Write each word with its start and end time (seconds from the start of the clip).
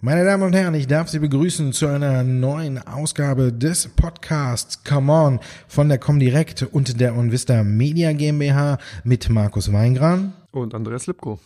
Meine 0.00 0.24
Damen 0.24 0.44
und 0.44 0.54
Herren, 0.54 0.74
ich 0.74 0.86
darf 0.86 1.08
Sie 1.08 1.18
begrüßen 1.18 1.74
zu 1.74 1.86
einer 1.86 2.22
neuen 2.22 2.78
Ausgabe 2.78 3.52
des 3.52 3.88
Podcasts 3.88 4.82
Come 4.82 5.12
On 5.12 5.40
von 5.66 5.90
der 5.90 5.98
Comdirect 5.98 6.62
und 6.62 6.98
der 6.98 7.14
Onvista 7.14 7.62
Media 7.62 8.12
GmbH 8.12 8.78
mit 9.04 9.28
Markus 9.28 9.70
Weingran 9.70 10.32
und 10.50 10.74
Andreas 10.74 11.06
Lipko. 11.06 11.38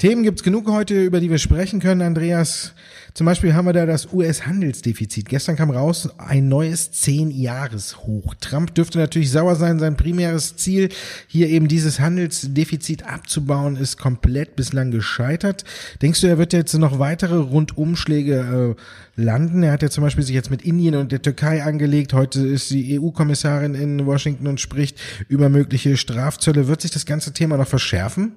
Themen 0.00 0.22
gibt's 0.22 0.42
genug 0.42 0.66
heute, 0.66 1.04
über 1.04 1.20
die 1.20 1.28
wir 1.28 1.36
sprechen 1.36 1.78
können, 1.78 2.00
Andreas. 2.00 2.72
Zum 3.12 3.26
Beispiel 3.26 3.52
haben 3.52 3.66
wir 3.66 3.74
da 3.74 3.84
das 3.84 4.10
US-Handelsdefizit. 4.14 5.28
Gestern 5.28 5.56
kam 5.56 5.68
raus 5.68 6.08
ein 6.16 6.48
neues 6.48 6.90
Zehn-Jahres-Hoch. 6.92 8.34
Trump 8.40 8.74
dürfte 8.74 8.96
natürlich 8.96 9.30
sauer 9.30 9.56
sein. 9.56 9.78
Sein 9.78 9.98
primäres 9.98 10.56
Ziel, 10.56 10.88
hier 11.26 11.50
eben 11.50 11.68
dieses 11.68 12.00
Handelsdefizit 12.00 13.06
abzubauen, 13.06 13.76
ist 13.76 13.98
komplett 13.98 14.56
bislang 14.56 14.90
gescheitert. 14.90 15.64
Denkst 16.00 16.22
du, 16.22 16.28
er 16.28 16.38
wird 16.38 16.54
jetzt 16.54 16.72
noch 16.78 16.98
weitere 16.98 17.36
Rundumschläge 17.36 18.76
äh, 19.18 19.20
landen? 19.20 19.62
Er 19.62 19.72
hat 19.72 19.82
ja 19.82 19.90
zum 19.90 20.02
Beispiel 20.02 20.24
sich 20.24 20.34
jetzt 20.34 20.50
mit 20.50 20.62
Indien 20.62 20.94
und 20.94 21.12
der 21.12 21.20
Türkei 21.20 21.62
angelegt. 21.62 22.14
Heute 22.14 22.40
ist 22.40 22.70
die 22.70 22.98
EU-Kommissarin 22.98 23.74
in 23.74 24.06
Washington 24.06 24.46
und 24.46 24.62
spricht 24.62 24.98
über 25.28 25.50
mögliche 25.50 25.98
Strafzölle. 25.98 26.68
Wird 26.68 26.80
sich 26.80 26.90
das 26.90 27.04
ganze 27.04 27.34
Thema 27.34 27.58
noch 27.58 27.68
verschärfen? 27.68 28.32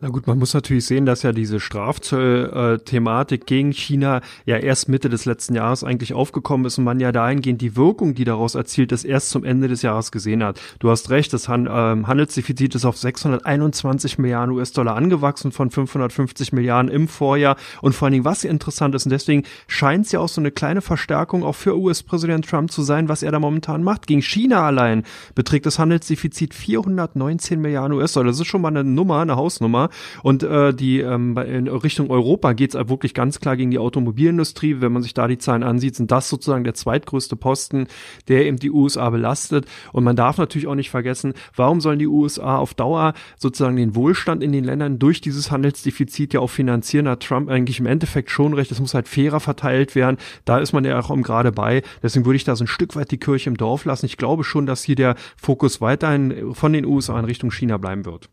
Na 0.00 0.10
gut, 0.10 0.28
man 0.28 0.38
muss 0.38 0.54
natürlich 0.54 0.86
sehen, 0.86 1.06
dass 1.06 1.24
ja 1.24 1.32
diese 1.32 1.58
Strafzoll-Thematik 1.58 3.46
gegen 3.46 3.72
China 3.72 4.20
ja 4.46 4.56
erst 4.56 4.88
Mitte 4.88 5.08
des 5.08 5.24
letzten 5.24 5.56
Jahres 5.56 5.82
eigentlich 5.82 6.14
aufgekommen 6.14 6.66
ist 6.66 6.78
und 6.78 6.84
man 6.84 7.00
ja 7.00 7.10
dahingehend 7.10 7.60
die 7.60 7.74
Wirkung, 7.74 8.14
die 8.14 8.22
daraus 8.22 8.54
erzielt 8.54 8.92
ist, 8.92 9.02
erst 9.02 9.30
zum 9.30 9.42
Ende 9.42 9.66
des 9.66 9.82
Jahres 9.82 10.12
gesehen 10.12 10.44
hat. 10.44 10.60
Du 10.78 10.88
hast 10.88 11.10
recht, 11.10 11.32
das 11.32 11.48
ähm, 11.48 12.06
Handelsdefizit 12.06 12.76
ist 12.76 12.84
auf 12.84 12.96
621 12.96 14.18
Milliarden 14.18 14.54
US-Dollar 14.54 14.94
angewachsen 14.94 15.50
von 15.50 15.68
550 15.68 16.52
Milliarden 16.52 16.92
im 16.92 17.08
Vorjahr 17.08 17.56
und 17.82 17.92
vor 17.92 18.06
allen 18.06 18.12
Dingen, 18.12 18.24
was 18.24 18.44
interessant 18.44 18.94
ist 18.94 19.04
und 19.04 19.10
deswegen 19.10 19.42
scheint 19.66 20.06
es 20.06 20.12
ja 20.12 20.20
auch 20.20 20.28
so 20.28 20.40
eine 20.40 20.52
kleine 20.52 20.80
Verstärkung 20.80 21.42
auch 21.42 21.56
für 21.56 21.76
US-Präsident 21.76 22.48
Trump 22.48 22.70
zu 22.70 22.82
sein, 22.82 23.08
was 23.08 23.24
er 23.24 23.32
da 23.32 23.40
momentan 23.40 23.82
macht. 23.82 24.06
Gegen 24.06 24.22
China 24.22 24.62
allein 24.64 25.02
beträgt 25.34 25.66
das 25.66 25.80
Handelsdefizit 25.80 26.54
419 26.54 27.60
Milliarden 27.60 27.98
US-Dollar. 27.98 28.28
Das 28.28 28.38
ist 28.38 28.46
schon 28.46 28.62
mal 28.62 28.68
eine 28.68 28.84
Nummer, 28.84 29.22
eine 29.22 29.34
Hausnummer. 29.34 29.87
Und 30.22 30.42
äh, 30.42 30.72
die 30.74 31.00
ähm, 31.00 31.36
in 31.36 31.68
Richtung 31.68 32.10
Europa 32.10 32.52
geht 32.52 32.74
es 32.74 32.88
wirklich 32.88 33.14
ganz 33.14 33.40
klar 33.40 33.56
gegen 33.56 33.70
die 33.70 33.78
Automobilindustrie. 33.78 34.80
Wenn 34.80 34.92
man 34.92 35.02
sich 35.02 35.14
da 35.14 35.28
die 35.28 35.38
Zahlen 35.38 35.62
ansieht, 35.62 35.96
sind 35.96 36.10
das 36.10 36.28
sozusagen 36.28 36.64
der 36.64 36.74
zweitgrößte 36.74 37.36
Posten, 37.36 37.86
der 38.28 38.46
eben 38.46 38.58
die 38.58 38.70
USA 38.70 39.10
belastet. 39.10 39.66
Und 39.92 40.04
man 40.04 40.16
darf 40.16 40.38
natürlich 40.38 40.66
auch 40.66 40.74
nicht 40.74 40.90
vergessen, 40.90 41.34
warum 41.54 41.80
sollen 41.80 41.98
die 41.98 42.06
USA 42.06 42.58
auf 42.58 42.74
Dauer 42.74 43.14
sozusagen 43.36 43.76
den 43.76 43.94
Wohlstand 43.94 44.42
in 44.42 44.52
den 44.52 44.64
Ländern 44.64 44.98
durch 44.98 45.20
dieses 45.20 45.50
Handelsdefizit 45.50 46.34
ja 46.34 46.40
auch 46.40 46.50
finanzieren? 46.50 47.06
Da 47.06 47.12
hat 47.12 47.22
Trump 47.22 47.48
eigentlich 47.48 47.80
im 47.80 47.86
Endeffekt 47.86 48.30
schon 48.30 48.54
recht. 48.54 48.70
Es 48.70 48.80
muss 48.80 48.94
halt 48.94 49.08
fairer 49.08 49.40
verteilt 49.40 49.94
werden. 49.94 50.16
Da 50.44 50.58
ist 50.58 50.72
man 50.72 50.84
ja 50.84 50.98
auch 50.98 51.08
gerade 51.22 51.52
bei. 51.52 51.82
Deswegen 52.02 52.26
würde 52.26 52.36
ich 52.36 52.44
da 52.44 52.54
so 52.56 52.64
ein 52.64 52.68
Stück 52.68 52.96
weit 52.96 53.10
die 53.10 53.18
Kirche 53.18 53.50
im 53.50 53.56
Dorf 53.56 53.84
lassen. 53.84 54.06
Ich 54.06 54.16
glaube 54.16 54.44
schon, 54.44 54.66
dass 54.66 54.82
hier 54.82 54.96
der 54.96 55.16
Fokus 55.36 55.80
weiterhin 55.80 56.54
von 56.54 56.72
den 56.72 56.84
USA 56.84 57.18
in 57.18 57.24
Richtung 57.24 57.50
China 57.50 57.76
bleiben 57.76 58.04
wird. 58.04 58.28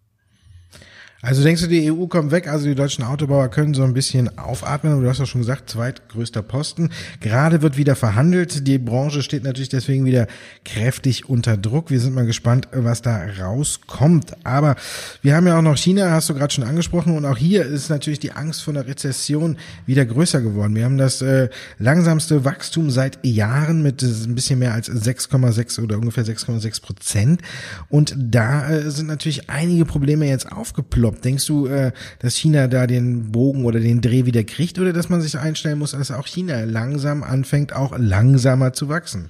Also 1.26 1.42
denkst 1.42 1.64
du, 1.64 1.68
die 1.68 1.92
EU 1.92 2.06
kommt 2.06 2.30
weg, 2.30 2.48
also 2.48 2.68
die 2.68 2.76
deutschen 2.76 3.04
Autobauer 3.04 3.48
können 3.48 3.74
so 3.74 3.82
ein 3.82 3.96
bisschen 3.96 4.38
aufatmen, 4.38 5.02
du 5.02 5.10
hast 5.10 5.18
ja 5.18 5.26
schon 5.26 5.42
gesagt, 5.42 5.72
zweitgrößter 5.72 6.44
Posten. 6.44 6.92
Gerade 7.20 7.64
wird 7.64 7.78
wieder 7.78 7.96
verhandelt, 7.96 8.68
die 8.68 8.78
Branche 8.78 9.24
steht 9.24 9.44
natürlich 9.44 9.70
deswegen 9.70 10.06
wieder 10.06 10.28
kräftig 10.66 11.28
unter 11.28 11.58
Druck. 11.58 11.90
Wir 11.90 12.00
sind 12.00 12.14
mal 12.14 12.28
gespannt, 12.28 12.68
was 12.72 13.02
da 13.02 13.26
rauskommt. 13.42 14.38
Aber 14.44 14.76
wir 15.24 15.36
haben 15.36 15.48
ja 15.48 15.58
auch 15.58 15.64
noch 15.64 15.78
China, 15.78 16.12
hast 16.12 16.30
du 16.30 16.36
gerade 16.36 16.54
schon 16.54 16.64
angesprochen, 16.64 17.18
und 17.18 17.26
auch 17.26 17.38
hier 17.38 17.66
ist 17.66 17.90
natürlich 17.90 18.20
die 18.20 18.34
Angst 18.34 18.62
vor 18.62 18.76
einer 18.76 18.86
Rezession 18.86 19.58
wieder 19.88 20.06
größer 20.06 20.42
geworden. 20.42 20.76
Wir 20.76 20.86
haben 20.86 21.00
das 21.00 21.24
äh, 21.24 21.50
langsamste 21.80 22.46
Wachstum 22.46 22.92
seit 22.92 23.26
Jahren 23.26 23.82
mit 23.82 24.04
äh, 24.04 24.06
ein 24.06 24.36
bisschen 24.36 24.60
mehr 24.60 24.76
als 24.76 24.92
6,6 24.92 25.82
oder 25.82 25.98
ungefähr 25.98 26.24
6,6 26.24 26.84
Prozent. 26.84 27.42
Und 27.90 28.16
da 28.16 28.70
äh, 28.70 28.92
sind 28.92 29.08
natürlich 29.08 29.50
einige 29.50 29.86
Probleme 29.86 30.28
jetzt 30.28 30.52
aufgeploppt. 30.52 31.15
Denkst 31.24 31.46
du, 31.46 31.68
äh, 31.68 31.92
dass 32.20 32.36
China 32.36 32.68
da 32.68 32.88
den 32.88 33.32
Bogen 33.32 33.66
oder 33.66 33.80
den 33.80 34.02
Dreh 34.02 34.26
wieder 34.26 34.44
kriegt 34.44 34.80
oder 34.80 34.94
dass 34.94 35.10
man 35.10 35.22
sich 35.22 35.38
einstellen 35.38 35.80
muss, 35.80 35.92
dass 35.92 36.12
auch 36.12 36.28
China 36.28 36.64
langsam 36.64 37.24
anfängt, 37.24 37.74
auch 37.74 37.98
langsamer 37.98 38.74
zu 38.74 38.90
wachsen? 38.90 39.30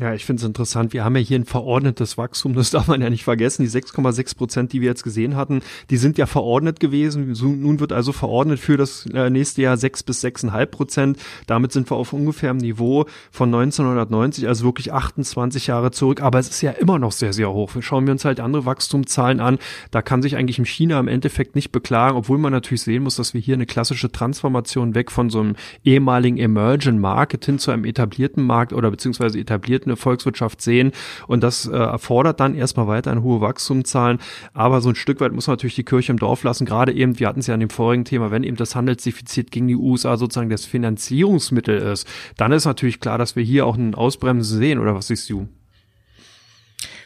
Ja, 0.00 0.14
ich 0.14 0.24
finde 0.24 0.40
es 0.40 0.46
interessant. 0.46 0.94
Wir 0.94 1.04
haben 1.04 1.14
ja 1.14 1.20
hier 1.20 1.38
ein 1.38 1.44
verordnetes 1.44 2.16
Wachstum, 2.16 2.54
das 2.54 2.70
darf 2.70 2.88
man 2.88 3.02
ja 3.02 3.10
nicht 3.10 3.22
vergessen. 3.22 3.64
Die 3.64 3.68
6,6 3.68 4.34
Prozent, 4.34 4.72
die 4.72 4.80
wir 4.80 4.88
jetzt 4.88 5.02
gesehen 5.02 5.36
hatten, 5.36 5.60
die 5.90 5.98
sind 5.98 6.16
ja 6.16 6.24
verordnet 6.24 6.80
gewesen. 6.80 7.30
Nun 7.60 7.80
wird 7.80 7.92
also 7.92 8.12
verordnet 8.12 8.60
für 8.60 8.78
das 8.78 9.04
äh, 9.12 9.28
nächste 9.28 9.60
Jahr 9.60 9.76
6 9.76 10.04
bis 10.04 10.24
6,5 10.24 10.66
Prozent. 10.66 11.18
Damit 11.46 11.72
sind 11.72 11.90
wir 11.90 11.98
auf 11.98 12.14
ungefähr 12.14 12.52
im 12.52 12.56
Niveau 12.56 13.04
von 13.30 13.52
1990, 13.54 14.48
also 14.48 14.64
wirklich 14.64 14.90
28 14.90 15.66
Jahre 15.66 15.90
zurück. 15.90 16.22
Aber 16.22 16.38
es 16.38 16.48
ist 16.48 16.62
ja 16.62 16.70
immer 16.70 16.98
noch 16.98 17.12
sehr, 17.12 17.34
sehr 17.34 17.52
hoch. 17.52 17.70
Schauen 17.80 18.06
wir 18.06 18.12
uns 18.12 18.24
halt 18.24 18.40
andere 18.40 18.64
Wachstumszahlen 18.64 19.38
an. 19.38 19.58
Da 19.90 20.00
kann 20.00 20.22
sich 20.22 20.34
eigentlich 20.34 20.58
in 20.58 20.64
China 20.64 20.98
im 20.98 21.08
Endeffekt 21.08 21.54
nicht 21.54 21.72
beklagen, 21.72 22.16
obwohl 22.16 22.38
man 22.38 22.54
natürlich 22.54 22.80
sehen 22.80 23.02
muss, 23.02 23.16
dass 23.16 23.34
wir 23.34 23.40
hier 23.42 23.54
eine 23.54 23.66
klassische 23.66 24.10
Transformation 24.10 24.94
weg 24.94 25.10
von 25.10 25.28
so 25.28 25.40
einem 25.40 25.56
ehemaligen 25.84 26.38
Emerging 26.38 26.96
Market 26.96 27.44
hin 27.44 27.58
zu 27.58 27.70
einem 27.70 27.84
etablierten 27.84 28.42
Markt 28.42 28.72
oder 28.72 28.90
beziehungsweise 28.90 29.38
etablierten 29.38 29.89
eine 29.90 29.96
Volkswirtschaft 29.96 30.62
sehen. 30.62 30.92
Und 31.26 31.42
das 31.42 31.66
äh, 31.66 31.76
erfordert 31.76 32.40
dann 32.40 32.54
erstmal 32.54 32.86
weiter 32.86 33.10
eine 33.10 33.22
hohe 33.22 33.40
Wachstumszahlen. 33.40 34.18
Aber 34.54 34.80
so 34.80 34.88
ein 34.90 34.94
Stück 34.94 35.20
weit 35.20 35.32
muss 35.32 35.46
man 35.46 35.54
natürlich 35.54 35.74
die 35.74 35.84
Kirche 35.84 36.12
im 36.12 36.18
Dorf 36.18 36.42
lassen. 36.42 36.64
Gerade 36.64 36.92
eben, 36.92 37.18
wir 37.18 37.28
hatten 37.28 37.40
es 37.40 37.46
ja 37.46 37.54
an 37.54 37.60
dem 37.60 37.70
vorigen 37.70 38.04
Thema, 38.04 38.30
wenn 38.30 38.44
eben 38.44 38.56
das 38.56 38.74
Handelsdefizit 38.74 39.50
gegen 39.50 39.68
die 39.68 39.76
USA 39.76 40.16
sozusagen 40.16 40.50
das 40.50 40.64
Finanzierungsmittel 40.64 41.78
ist, 41.78 42.06
dann 42.36 42.52
ist 42.52 42.64
natürlich 42.64 43.00
klar, 43.00 43.18
dass 43.18 43.36
wir 43.36 43.42
hier 43.42 43.66
auch 43.66 43.76
einen 43.76 43.94
Ausbremsen 43.94 44.58
sehen. 44.58 44.78
Oder 44.78 44.94
was 44.94 45.08
siehst 45.08 45.28
du? 45.30 45.48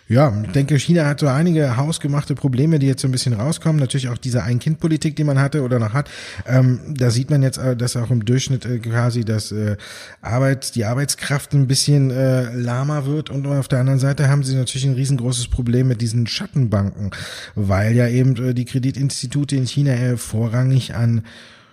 Ja, 0.07 0.35
ich 0.45 0.53
denke, 0.53 0.79
China 0.79 1.07
hat 1.07 1.21
so 1.21 1.29
einige 1.29 1.79
hausgemachte 1.79 2.35
Probleme, 2.35 2.79
die 2.79 2.87
jetzt 2.87 3.01
so 3.01 3.09
ein 3.09 3.13
bisschen 3.13 3.33
rauskommen. 3.33 3.81
Natürlich 3.81 4.11
auch 4.11 4.19
diese 4.19 4.43
Ein-Kind-Politik, 4.43 5.17
die 5.17 5.25
man 5.25 5.39
hatte 5.39 5.63
oder 5.63 5.79
noch 5.79 5.95
hat. 5.95 6.11
Ähm, 6.47 6.81
da 6.89 7.11
sieht 7.11 7.31
man 7.31 7.43
jetzt, 7.43 7.57
äh, 7.57 7.75
dass 7.75 7.97
auch 7.97 8.11
im 8.11 8.23
Durchschnitt 8.23 8.67
äh, 8.67 8.81
quasi 8.81 9.25
das 9.25 9.51
äh, 9.51 9.79
Arbeits, 10.21 10.73
die 10.73 10.85
Arbeitskraft 10.85 11.55
ein 11.55 11.67
bisschen 11.67 12.11
äh, 12.11 12.55
lahmer 12.55 13.07
wird. 13.07 13.31
Und 13.31 13.47
auf 13.47 13.69
der 13.69 13.81
anderen 13.81 13.99
Seite 13.99 14.29
haben 14.29 14.45
sie 14.45 14.57
natürlich 14.57 14.85
ein 14.85 14.95
riesengroßes 14.95 15.49
Problem 15.49 15.89
mit 15.89 16.03
diesen 16.03 16.27
Schattenbanken, 16.27 17.11
weil 17.55 17.95
ja 17.95 18.07
eben 18.07 18.37
äh, 18.37 18.53
die 18.53 18.67
Kreditinstitute 18.67 19.57
in 19.57 19.67
China 19.67 19.95
vorrangig 20.19 20.95
an 20.95 21.23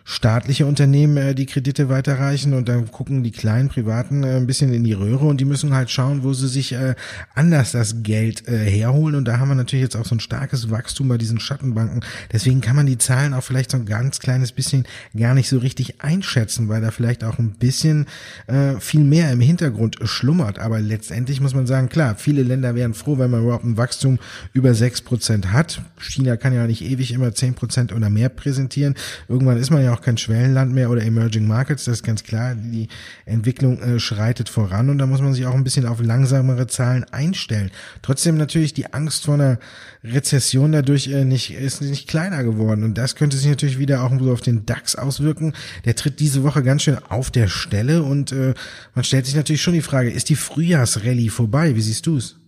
staatliche 0.03 0.65
Unternehmen 0.65 1.17
äh, 1.17 1.35
die 1.35 1.45
Kredite 1.45 1.89
weiterreichen 1.89 2.53
und 2.53 2.69
dann 2.69 2.91
gucken 2.91 3.23
die 3.23 3.31
kleinen 3.31 3.69
Privaten 3.69 4.23
äh, 4.23 4.37
ein 4.37 4.47
bisschen 4.47 4.73
in 4.73 4.83
die 4.83 4.93
Röhre 4.93 5.25
und 5.25 5.39
die 5.39 5.45
müssen 5.45 5.73
halt 5.73 5.89
schauen, 5.89 6.23
wo 6.23 6.33
sie 6.33 6.47
sich 6.47 6.73
äh, 6.73 6.95
anders 7.35 7.71
das 7.71 8.03
Geld 8.03 8.47
äh, 8.47 8.57
herholen 8.57 9.15
und 9.15 9.25
da 9.25 9.39
haben 9.39 9.49
wir 9.49 9.55
natürlich 9.55 9.83
jetzt 9.83 9.95
auch 9.95 10.05
so 10.05 10.15
ein 10.15 10.19
starkes 10.19 10.69
Wachstum 10.69 11.07
bei 11.07 11.17
diesen 11.17 11.39
Schattenbanken. 11.39 12.01
Deswegen 12.31 12.61
kann 12.61 12.75
man 12.75 12.85
die 12.85 12.97
Zahlen 12.97 13.33
auch 13.33 13.43
vielleicht 13.43 13.71
so 13.71 13.77
ein 13.77 13.85
ganz 13.85 14.19
kleines 14.19 14.51
bisschen 14.51 14.85
gar 15.17 15.33
nicht 15.33 15.49
so 15.49 15.57
richtig 15.57 16.01
einschätzen, 16.01 16.69
weil 16.69 16.81
da 16.81 16.91
vielleicht 16.91 17.23
auch 17.23 17.39
ein 17.39 17.51
bisschen 17.51 18.05
äh, 18.47 18.79
viel 18.79 19.03
mehr 19.03 19.31
im 19.31 19.41
Hintergrund 19.41 19.97
schlummert. 20.03 20.59
Aber 20.59 20.79
letztendlich 20.79 21.41
muss 21.41 21.53
man 21.53 21.67
sagen, 21.67 21.89
klar, 21.89 22.15
viele 22.15 22.43
Länder 22.43 22.75
wären 22.75 22.93
froh, 22.93 23.17
wenn 23.17 23.31
man 23.31 23.43
überhaupt 23.43 23.65
ein 23.65 23.77
Wachstum 23.77 24.19
über 24.53 24.73
sechs 24.73 25.01
Prozent 25.01 25.51
hat. 25.51 25.81
China 25.99 26.37
kann 26.37 26.53
ja 26.53 26.65
nicht 26.67 26.81
ewig 26.81 27.11
immer 27.11 27.33
zehn 27.33 27.53
Prozent 27.53 27.93
oder 27.93 28.09
mehr 28.09 28.29
präsentieren. 28.29 28.95
Irgendwann 29.27 29.57
ist 29.57 29.69
man 29.69 29.83
ja 29.83 29.93
auch 29.93 30.00
kein 30.01 30.17
Schwellenland 30.17 30.73
mehr 30.73 30.89
oder 30.89 31.03
Emerging 31.03 31.47
Markets, 31.47 31.85
das 31.85 31.97
ist 31.97 32.03
ganz 32.03 32.23
klar. 32.23 32.55
Die 32.55 32.87
Entwicklung 33.25 33.81
äh, 33.81 33.99
schreitet 33.99 34.49
voran 34.49 34.89
und 34.89 34.97
da 34.97 35.05
muss 35.05 35.21
man 35.21 35.33
sich 35.33 35.45
auch 35.45 35.53
ein 35.53 35.63
bisschen 35.63 35.85
auf 35.85 36.01
langsamere 36.01 36.67
Zahlen 36.67 37.05
einstellen. 37.05 37.71
Trotzdem 38.01 38.37
natürlich 38.37 38.73
die 38.73 38.93
Angst 38.93 39.25
vor 39.25 39.35
einer 39.35 39.59
Rezession 40.03 40.71
dadurch 40.71 41.07
äh, 41.07 41.23
nicht, 41.25 41.51
ist 41.51 41.81
nicht 41.81 42.07
kleiner 42.07 42.43
geworden 42.43 42.83
und 42.83 42.97
das 42.97 43.15
könnte 43.15 43.37
sich 43.37 43.49
natürlich 43.49 43.79
wieder 43.79 44.03
auch 44.03 44.11
so 44.19 44.31
auf 44.31 44.41
den 44.41 44.65
DAX 44.65 44.95
auswirken. 44.95 45.53
Der 45.85 45.95
tritt 45.95 46.19
diese 46.19 46.43
Woche 46.43 46.63
ganz 46.63 46.83
schön 46.83 46.97
auf 47.09 47.31
der 47.31 47.47
Stelle 47.47 48.03
und 48.03 48.31
äh, 48.31 48.53
man 48.95 49.03
stellt 49.03 49.25
sich 49.25 49.35
natürlich 49.35 49.61
schon 49.61 49.73
die 49.73 49.81
Frage, 49.81 50.09
ist 50.09 50.29
die 50.29 50.35
Frühjahrsrallye 50.35 51.29
vorbei? 51.29 51.75
Wie 51.75 51.81
siehst 51.81 52.07
du 52.07 52.17
es? 52.17 52.40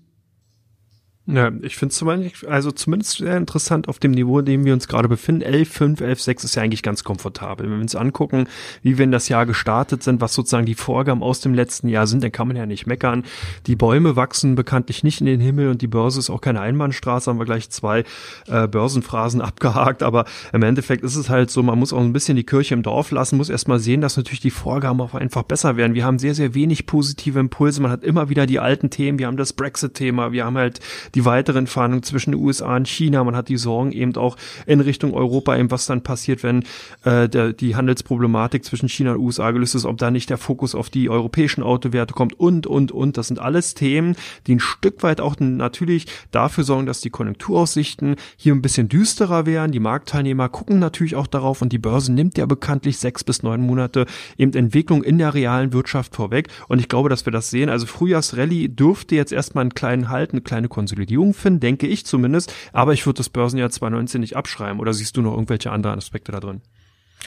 Ja, 1.25 1.53
ich 1.61 1.77
finde 1.77 1.93
es 1.93 2.43
also 2.43 2.71
zumindest 2.73 3.19
sehr 3.19 3.37
interessant 3.37 3.87
auf 3.87 3.97
dem 3.97 4.11
Niveau, 4.11 4.39
in 4.39 4.45
dem 4.45 4.65
wir 4.65 4.73
uns 4.73 4.89
gerade 4.89 5.07
befinden. 5.07 5.41
11.5, 5.41 6.01
11.6 6.01 6.43
ist 6.43 6.55
ja 6.55 6.63
eigentlich 6.63 6.83
ganz 6.83 7.05
komfortabel. 7.05 7.65
Wenn 7.65 7.77
wir 7.77 7.81
uns 7.81 7.95
angucken, 7.95 8.45
wie 8.81 8.97
wir 8.97 9.05
in 9.05 9.13
das 9.13 9.29
Jahr 9.29 9.45
gestartet 9.45 10.03
sind, 10.03 10.19
was 10.19 10.33
sozusagen 10.33 10.65
die 10.65 10.75
Vorgaben 10.75 11.23
aus 11.23 11.39
dem 11.39 11.53
letzten 11.53 11.87
Jahr 11.87 12.07
sind, 12.07 12.25
dann 12.25 12.33
kann 12.33 12.49
man 12.49 12.57
ja 12.57 12.65
nicht 12.65 12.87
meckern. 12.87 13.23
Die 13.67 13.77
Bäume 13.77 14.17
wachsen 14.17 14.55
bekanntlich 14.55 15.05
nicht 15.05 15.21
in 15.21 15.25
den 15.25 15.39
Himmel 15.39 15.69
und 15.69 15.81
die 15.81 15.87
Börse 15.87 16.19
ist 16.19 16.29
auch 16.29 16.41
keine 16.41 16.59
Einbahnstraße, 16.59 17.31
haben 17.31 17.39
wir 17.39 17.45
gleich 17.45 17.69
zwei 17.69 18.03
äh, 18.47 18.67
Börsenphrasen 18.67 19.39
abgehakt, 19.41 20.03
aber 20.03 20.25
im 20.51 20.61
Endeffekt 20.61 21.05
ist 21.05 21.15
es 21.15 21.29
halt 21.29 21.49
so, 21.49 21.63
man 21.63 21.79
muss 21.79 21.93
auch 21.93 22.01
ein 22.01 22.11
bisschen 22.11 22.35
die 22.35 22.43
Kirche 22.43 22.73
im 22.73 22.83
Dorf 22.83 23.11
lassen, 23.11 23.37
muss 23.37 23.47
erstmal 23.47 23.79
sehen, 23.79 24.01
dass 24.01 24.17
natürlich 24.17 24.41
die 24.41 24.51
Vorgaben 24.51 24.99
auch 24.99 25.13
einfach 25.13 25.43
besser 25.43 25.77
werden. 25.77 25.93
Wir 25.93 26.03
haben 26.03 26.19
sehr, 26.19 26.35
sehr 26.35 26.53
wenig 26.53 26.85
positive 26.85 27.39
Impulse, 27.39 27.81
man 27.81 27.91
hat 27.91 28.03
immer 28.03 28.27
wieder 28.27 28.45
die 28.45 28.59
alten 28.59 28.89
Themen, 28.89 29.19
wir 29.19 29.27
haben 29.27 29.37
das 29.37 29.53
Brexit-Thema, 29.53 30.33
wir 30.33 30.43
haben 30.43 30.57
halt 30.57 30.81
die 31.15 31.25
weiteren 31.25 31.67
Verhandlungen 31.67 32.03
zwischen 32.03 32.31
den 32.31 32.41
USA 32.41 32.75
und 32.75 32.87
China. 32.87 33.23
Man 33.23 33.35
hat 33.35 33.49
die 33.49 33.57
Sorgen 33.57 33.91
eben 33.91 34.15
auch 34.15 34.37
in 34.65 34.79
Richtung 34.79 35.13
Europa, 35.13 35.55
eben 35.57 35.71
was 35.71 35.85
dann 35.85 36.01
passiert, 36.01 36.43
wenn 36.43 36.63
äh, 37.03 37.29
der, 37.29 37.53
die 37.53 37.75
Handelsproblematik 37.75 38.65
zwischen 38.65 38.89
China 38.89 39.13
und 39.13 39.19
USA 39.19 39.51
gelöst 39.51 39.75
ist, 39.75 39.85
ob 39.85 39.97
da 39.97 40.11
nicht 40.11 40.29
der 40.29 40.37
Fokus 40.37 40.75
auf 40.75 40.89
die 40.89 41.09
europäischen 41.09 41.63
Autowerte 41.63 42.13
kommt 42.13 42.39
und, 42.39 42.67
und, 42.67 42.91
und. 42.91 43.17
Das 43.17 43.27
sind 43.27 43.39
alles 43.39 43.73
Themen, 43.73 44.15
die 44.47 44.55
ein 44.55 44.59
Stück 44.59 45.03
weit 45.03 45.21
auch 45.21 45.35
natürlich 45.39 46.07
dafür 46.31 46.63
sorgen, 46.63 46.85
dass 46.85 47.01
die 47.01 47.09
Konjunkturaussichten 47.09 48.15
hier 48.37 48.53
ein 48.53 48.61
bisschen 48.61 48.89
düsterer 48.89 49.45
wären. 49.45 49.71
Die 49.71 49.79
Marktteilnehmer 49.79 50.49
gucken 50.49 50.79
natürlich 50.79 51.15
auch 51.15 51.27
darauf 51.27 51.61
und 51.61 51.71
die 51.71 51.77
Börse 51.77 52.11
nimmt 52.11 52.37
ja 52.37 52.45
bekanntlich 52.45 52.97
sechs 52.97 53.23
bis 53.23 53.43
neun 53.43 53.61
Monate 53.61 54.05
eben 54.37 54.53
Entwicklung 54.53 55.03
in 55.03 55.17
der 55.17 55.33
realen 55.33 55.73
Wirtschaft 55.73 56.15
vorweg. 56.15 56.47
Und 56.67 56.79
ich 56.79 56.87
glaube, 56.87 57.09
dass 57.09 57.25
wir 57.25 57.31
das 57.31 57.49
sehen. 57.49 57.69
Also 57.69 57.85
Frühjahrsrallye 57.85 58.69
dürfte 58.69 59.15
jetzt 59.15 59.31
erstmal 59.31 59.63
einen 59.63 59.73
kleinen 59.73 60.09
Halt, 60.09 60.31
eine 60.31 60.41
kleine 60.41 60.67
Konsolidierung 60.67 61.02
finden, 61.33 61.59
denke 61.59 61.87
ich 61.87 62.05
zumindest. 62.05 62.53
Aber 62.71 62.93
ich 62.93 63.05
würde 63.05 63.17
das 63.17 63.29
Börsenjahr 63.29 63.69
2019 63.69 64.21
nicht 64.21 64.35
abschreiben. 64.35 64.79
Oder 64.79 64.93
siehst 64.93 65.17
du 65.17 65.21
noch 65.21 65.33
irgendwelche 65.33 65.71
anderen 65.71 65.97
Aspekte 65.97 66.31
da 66.31 66.39
drin? 66.39 66.61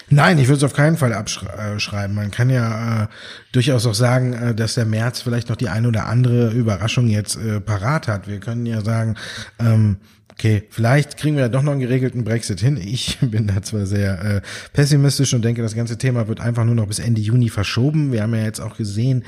Nein, 0.08 0.38
ich 0.38 0.46
würde 0.46 0.58
es 0.58 0.64
auf 0.64 0.74
keinen 0.74 0.96
Fall 0.96 1.12
abschreiben. 1.12 2.14
Man 2.14 2.30
kann 2.30 2.50
ja 2.50 3.04
äh, 3.04 3.06
durchaus 3.52 3.86
auch 3.86 3.94
sagen, 3.94 4.34
äh, 4.34 4.54
dass 4.54 4.74
der 4.74 4.84
März 4.84 5.22
vielleicht 5.22 5.48
noch 5.48 5.56
die 5.56 5.68
eine 5.68 5.88
oder 5.88 6.06
andere 6.06 6.50
Überraschung 6.50 7.08
jetzt 7.08 7.36
äh, 7.36 7.60
parat 7.60 8.06
hat. 8.06 8.28
Wir 8.28 8.38
können 8.38 8.66
ja 8.66 8.82
sagen, 8.82 9.16
ähm, 9.58 9.96
okay, 10.38 10.64
vielleicht 10.68 11.16
kriegen 11.16 11.36
wir 11.36 11.44
ja 11.44 11.48
doch 11.48 11.62
noch 11.62 11.72
einen 11.72 11.80
geregelten 11.80 12.22
Brexit 12.22 12.60
hin. 12.60 12.76
Ich 12.76 13.18
bin 13.20 13.46
da 13.46 13.62
zwar 13.62 13.86
sehr 13.86 14.22
äh, 14.22 14.40
pessimistisch 14.74 15.32
und 15.32 15.42
denke, 15.42 15.62
das 15.62 15.74
ganze 15.74 15.96
Thema 15.96 16.28
wird 16.28 16.40
einfach 16.40 16.64
nur 16.64 16.74
noch 16.74 16.86
bis 16.86 16.98
Ende 16.98 17.22
Juni 17.22 17.48
verschoben. 17.48 18.12
Wir 18.12 18.22
haben 18.22 18.34
ja 18.34 18.44
jetzt 18.44 18.60
auch 18.60 18.76
gesehen, 18.76 19.24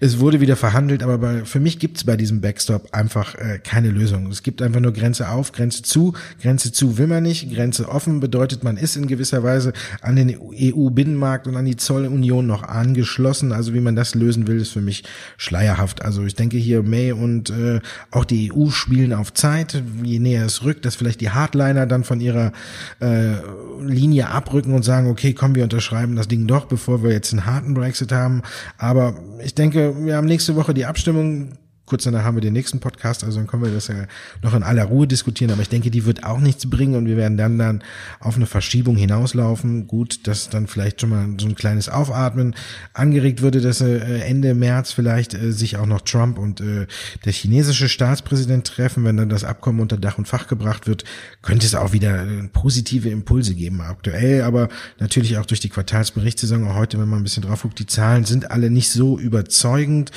es 0.00 0.18
wurde 0.18 0.40
wieder 0.40 0.56
verhandelt, 0.56 1.02
aber 1.02 1.18
bei, 1.18 1.44
für 1.44 1.60
mich 1.60 1.78
gibt 1.78 1.98
es 1.98 2.04
bei 2.04 2.16
diesem 2.16 2.40
Backstop 2.40 2.88
einfach 2.92 3.34
äh, 3.34 3.58
keine 3.62 3.90
Lösung. 3.90 4.30
Es 4.30 4.42
gibt 4.42 4.62
einfach 4.62 4.80
nur 4.80 4.92
Grenze 4.92 5.28
auf, 5.28 5.52
Grenze 5.52 5.82
zu, 5.82 6.14
Grenze 6.40 6.72
zu 6.72 6.96
will 6.96 7.06
man 7.06 7.22
nicht, 7.22 7.52
Grenze 7.54 7.88
offen 7.88 8.20
bedeutet, 8.20 8.64
man 8.64 8.78
ist 8.78 8.96
in 8.96 9.06
gewisser 9.06 9.42
Weise 9.42 9.74
an 10.00 10.16
den 10.16 10.34
EU-Binnenmarkt 10.38 11.46
und 11.46 11.56
an 11.56 11.66
die 11.66 11.76
Zollunion 11.76 12.46
noch 12.46 12.62
angeschlossen. 12.62 13.52
Also 13.52 13.74
wie 13.74 13.80
man 13.80 13.94
das 13.94 14.14
lösen 14.14 14.46
will, 14.46 14.60
ist 14.60 14.70
für 14.70 14.80
mich 14.80 15.04
schleierhaft. 15.36 16.02
Also 16.02 16.24
ich 16.24 16.34
denke 16.34 16.56
hier 16.56 16.82
May 16.82 17.12
und 17.12 17.50
äh, 17.50 17.80
auch 18.10 18.24
die 18.24 18.52
EU 18.52 18.70
spielen 18.70 19.12
auf 19.12 19.34
Zeit. 19.34 19.82
Je 20.02 20.18
näher 20.18 20.45
es 20.46 20.64
rückt, 20.64 20.84
dass 20.84 20.96
vielleicht 20.96 21.20
die 21.20 21.30
Hardliner 21.30 21.86
dann 21.86 22.04
von 22.04 22.20
ihrer 22.20 22.52
äh, 23.00 23.34
Linie 23.80 24.28
abrücken 24.28 24.72
und 24.74 24.84
sagen, 24.84 25.08
okay, 25.10 25.34
komm, 25.34 25.54
wir 25.54 25.64
unterschreiben 25.64 26.16
das 26.16 26.28
Ding 26.28 26.46
doch, 26.46 26.66
bevor 26.66 27.02
wir 27.02 27.12
jetzt 27.12 27.32
einen 27.32 27.46
harten 27.46 27.74
Brexit 27.74 28.12
haben. 28.12 28.42
Aber 28.78 29.14
ich 29.44 29.54
denke, 29.54 29.94
wir 30.04 30.16
haben 30.16 30.26
nächste 30.26 30.56
Woche 30.56 30.72
die 30.72 30.86
Abstimmung 30.86 31.58
kurz 31.86 32.04
danach 32.04 32.24
haben 32.24 32.36
wir 32.36 32.42
den 32.42 32.52
nächsten 32.52 32.80
Podcast, 32.80 33.24
also 33.24 33.38
dann 33.38 33.46
können 33.46 33.64
wir 33.64 33.70
das 33.72 33.88
ja 33.88 34.06
noch 34.42 34.54
in 34.54 34.62
aller 34.62 34.84
Ruhe 34.84 35.06
diskutieren, 35.06 35.52
aber 35.52 35.62
ich 35.62 35.68
denke, 35.68 35.90
die 35.90 36.04
wird 36.04 36.24
auch 36.24 36.40
nichts 36.40 36.68
bringen 36.68 36.96
und 36.96 37.06
wir 37.06 37.16
werden 37.16 37.36
dann 37.36 37.58
dann 37.58 37.82
auf 38.20 38.36
eine 38.36 38.46
Verschiebung 38.46 38.96
hinauslaufen. 38.96 39.86
Gut, 39.86 40.26
dass 40.26 40.48
dann 40.48 40.66
vielleicht 40.66 41.00
schon 41.00 41.10
mal 41.10 41.28
so 41.38 41.46
ein 41.46 41.54
kleines 41.54 41.88
Aufatmen 41.88 42.54
angeregt 42.92 43.40
würde, 43.40 43.60
dass 43.60 43.80
äh, 43.80 43.98
Ende 44.20 44.54
März 44.54 44.92
vielleicht 44.92 45.34
äh, 45.34 45.52
sich 45.52 45.76
auch 45.76 45.86
noch 45.86 46.00
Trump 46.00 46.38
und 46.38 46.60
äh, 46.60 46.86
der 47.24 47.32
chinesische 47.32 47.88
Staatspräsident 47.88 48.66
treffen, 48.66 49.04
wenn 49.04 49.16
dann 49.16 49.28
das 49.28 49.44
Abkommen 49.44 49.80
unter 49.80 49.96
Dach 49.96 50.18
und 50.18 50.26
Fach 50.26 50.48
gebracht 50.48 50.86
wird, 50.86 51.04
könnte 51.42 51.66
es 51.66 51.74
auch 51.74 51.92
wieder 51.92 52.26
positive 52.52 53.08
Impulse 53.08 53.54
geben 53.54 53.80
aktuell, 53.80 54.42
aber 54.42 54.68
natürlich 54.98 55.38
auch 55.38 55.46
durch 55.46 55.60
die 55.60 55.68
Quartalsberichtssaison, 55.68 56.66
auch 56.66 56.74
heute, 56.74 56.98
wenn 56.98 57.08
man 57.08 57.20
ein 57.20 57.24
bisschen 57.24 57.44
drauf 57.44 57.62
guckt, 57.62 57.78
die 57.78 57.86
Zahlen 57.86 58.24
sind 58.24 58.50
alle 58.50 58.70
nicht 58.70 58.90
so 58.90 59.18
überzeugend, 59.18 60.10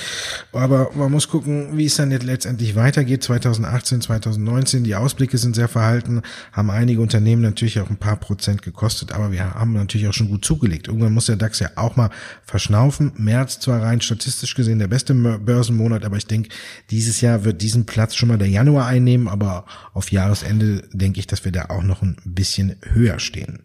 aber 0.52 0.90
man 0.96 1.12
muss 1.12 1.28
gucken, 1.28 1.59
wie 1.78 1.86
es 1.86 1.96
dann 1.96 2.12
jetzt 2.12 2.26
letztendlich 2.26 2.76
weitergeht, 2.76 3.24
2018, 3.24 4.02
2019. 4.02 4.84
Die 4.84 4.96
Ausblicke 4.96 5.38
sind 5.38 5.56
sehr 5.56 5.68
verhalten, 5.68 6.22
haben 6.52 6.70
einige 6.70 7.02
Unternehmen 7.02 7.42
natürlich 7.42 7.80
auch 7.80 7.90
ein 7.90 7.98
paar 7.98 8.18
Prozent 8.18 8.62
gekostet, 8.62 9.12
aber 9.12 9.32
wir 9.32 9.54
haben 9.54 9.74
natürlich 9.74 10.08
auch 10.08 10.14
schon 10.14 10.30
gut 10.30 10.46
zugelegt. 10.46 10.88
Irgendwann 10.88 11.14
muss 11.14 11.28
der 11.28 11.36
DAX 11.36 11.60
ja 11.60 11.70
auch 11.76 11.96
mal 11.96 12.10
verschnaufen. 12.44 13.12
März 13.16 13.60
zwar 13.60 13.82
rein 13.82 14.02
statistisch 14.02 14.56
gesehen 14.56 14.80
der 14.80 14.88
beste 14.88 15.14
Börsenmonat, 15.14 16.06
aber 16.06 16.18
ich 16.18 16.28
denke, 16.28 16.50
dieses 16.90 17.22
Jahr 17.22 17.44
wird 17.44 17.62
diesen 17.62 17.86
Platz 17.86 18.16
schon 18.16 18.30
mal 18.30 18.38
der 18.38 18.50
Januar 18.50 18.86
einnehmen, 18.88 19.28
aber 19.28 19.66
auf 19.94 20.12
Jahresende 20.12 20.84
denke 20.92 21.20
ich, 21.20 21.28
dass 21.28 21.46
wir 21.46 21.52
da 21.52 21.66
auch 21.70 21.84
noch 21.84 22.02
ein 22.02 22.18
bisschen 22.26 22.76
höher 22.82 23.20
stehen. 23.20 23.64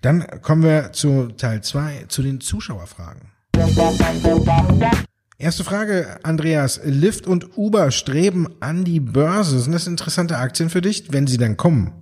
Dann 0.00 0.26
kommen 0.42 0.62
wir 0.62 0.92
zu 0.92 1.28
Teil 1.36 1.62
zwei 1.62 2.04
zu 2.08 2.22
den 2.22 2.40
Zuschauerfragen. 2.40 3.32
Erste 5.44 5.62
Frage, 5.62 6.20
Andreas. 6.22 6.80
Lyft 6.86 7.26
und 7.26 7.58
Uber 7.58 7.90
streben 7.90 8.48
an 8.60 8.82
die 8.82 8.98
Börse. 8.98 9.60
Sind 9.60 9.74
das 9.74 9.86
interessante 9.86 10.38
Aktien 10.38 10.70
für 10.70 10.80
dich, 10.80 11.12
wenn 11.12 11.26
sie 11.26 11.36
dann 11.36 11.58
kommen? 11.58 11.92